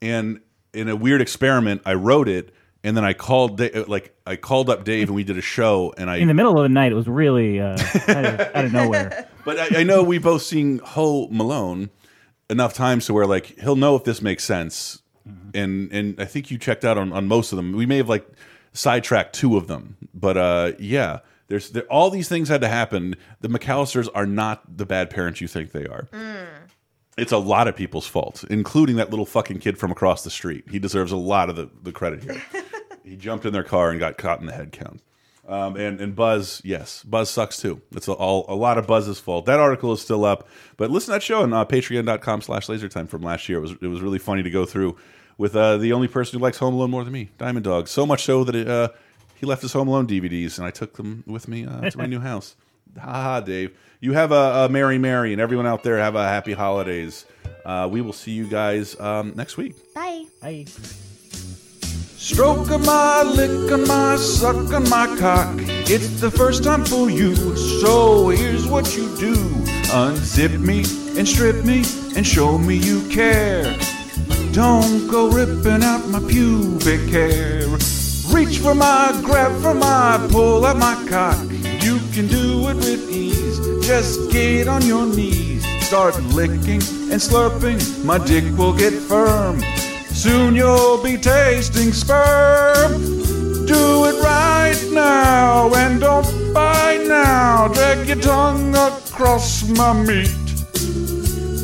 [0.03, 0.41] And
[0.73, 4.69] in a weird experiment, I wrote it, and then I called Da- like I called
[4.69, 6.91] up Dave, and we did a show, and I In the middle of the night,
[6.93, 7.79] it was really uh,
[8.09, 9.29] out, of, out of nowhere.
[9.45, 11.91] But I, I know we both seen Home Alone
[12.49, 15.03] enough times to where like he'll know if this makes sense,
[15.55, 17.73] and and I think you checked out on on most of them.
[17.73, 18.27] We may have like
[18.73, 21.19] sidetracked two of them, but uh, yeah,
[21.55, 23.15] there's there, all these things had to happen.
[23.41, 26.09] The McAllisters are not the bad parents you think they are.
[27.17, 30.65] It's a lot of people's fault, including that little fucking kid from across the street.
[30.69, 32.43] He deserves a lot of the, the credit here.
[33.05, 35.01] he jumped in their car and got caught in the head count.
[35.47, 37.81] Um, and and Buzz, yes, Buzz sucks too.
[37.93, 39.47] It's a, all, a lot of Buzz's fault.
[39.47, 43.23] That article is still up, but listen to that show on uh, Patreon.com/slash LaserTime from
[43.23, 43.59] last year.
[43.59, 44.97] It was it was really funny to go through
[45.39, 47.87] with uh, the only person who likes Home Alone more than me, Diamond Dog.
[47.87, 48.89] So much so that it, uh,
[49.45, 52.07] he left his Home Alone DVDs, and I took them with me uh, to my
[52.07, 52.57] new house.
[52.97, 53.77] Ha ha, Dave.
[53.99, 57.27] You have a, a Merry Merry, and everyone out there have a happy holidays.
[57.65, 59.75] Uh, we will see you guys um, next week.
[59.93, 60.27] Bye.
[60.41, 60.67] Bye.
[61.81, 65.57] Stroking my, licking my, sucking my cock.
[65.91, 69.35] It's the first time for you, so here's what you do
[69.91, 70.85] unzip me
[71.19, 71.79] and strip me
[72.15, 73.77] and show me you care.
[74.53, 77.67] Don't go ripping out my pubic hair.
[78.35, 81.39] Reach for my, grab for my, pull out my cock.
[81.81, 83.61] You can do it with ease.
[83.87, 85.65] Just get on your knees.
[85.87, 86.83] Start licking
[87.13, 88.05] and slurping.
[88.05, 89.61] My dick will get firm.
[90.09, 92.93] Soon you'll be tasting sperm.
[93.67, 97.69] Do it right now and don't bite now.
[97.69, 100.35] Drag your tongue across my meat.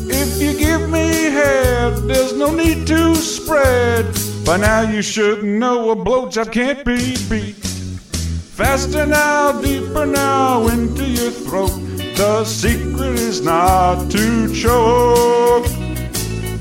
[0.09, 4.20] If you give me head, there's no need to spread.
[4.45, 7.55] By now you should know a blowjob can't be beat.
[7.55, 11.71] Faster now, deeper now into your throat.
[12.15, 15.67] The secret is not to choke.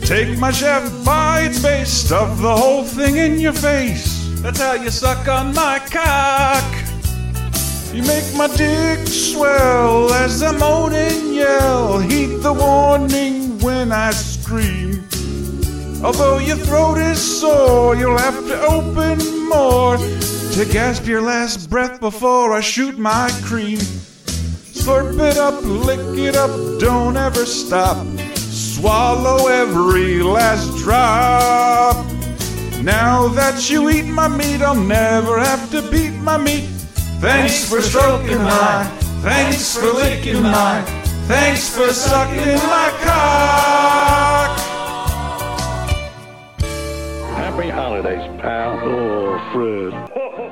[0.03, 4.31] Take my chef by its base, stuff the whole thing in your face.
[4.41, 6.65] That's how you suck on my cock.
[7.93, 11.99] You make my dick swell as I moan and yell.
[11.99, 14.90] Heed the warning when I scream.
[16.03, 22.01] Although your throat is sore, you'll have to open more to gasp your last breath
[22.01, 23.79] before I shoot my cream.
[23.79, 28.07] Slurp it up, lick it up, don't ever stop.
[28.37, 32.07] Swallow every last drop.
[32.83, 36.65] Now that you eat my meat, I'll never have to beat my meat.
[37.21, 38.85] Thanks for stroking my,
[39.21, 40.81] thanks for licking my,
[41.29, 44.50] thanks for sucking my cock.
[47.51, 48.79] Happy holidays, pal.
[48.81, 50.47] Oh, Fred.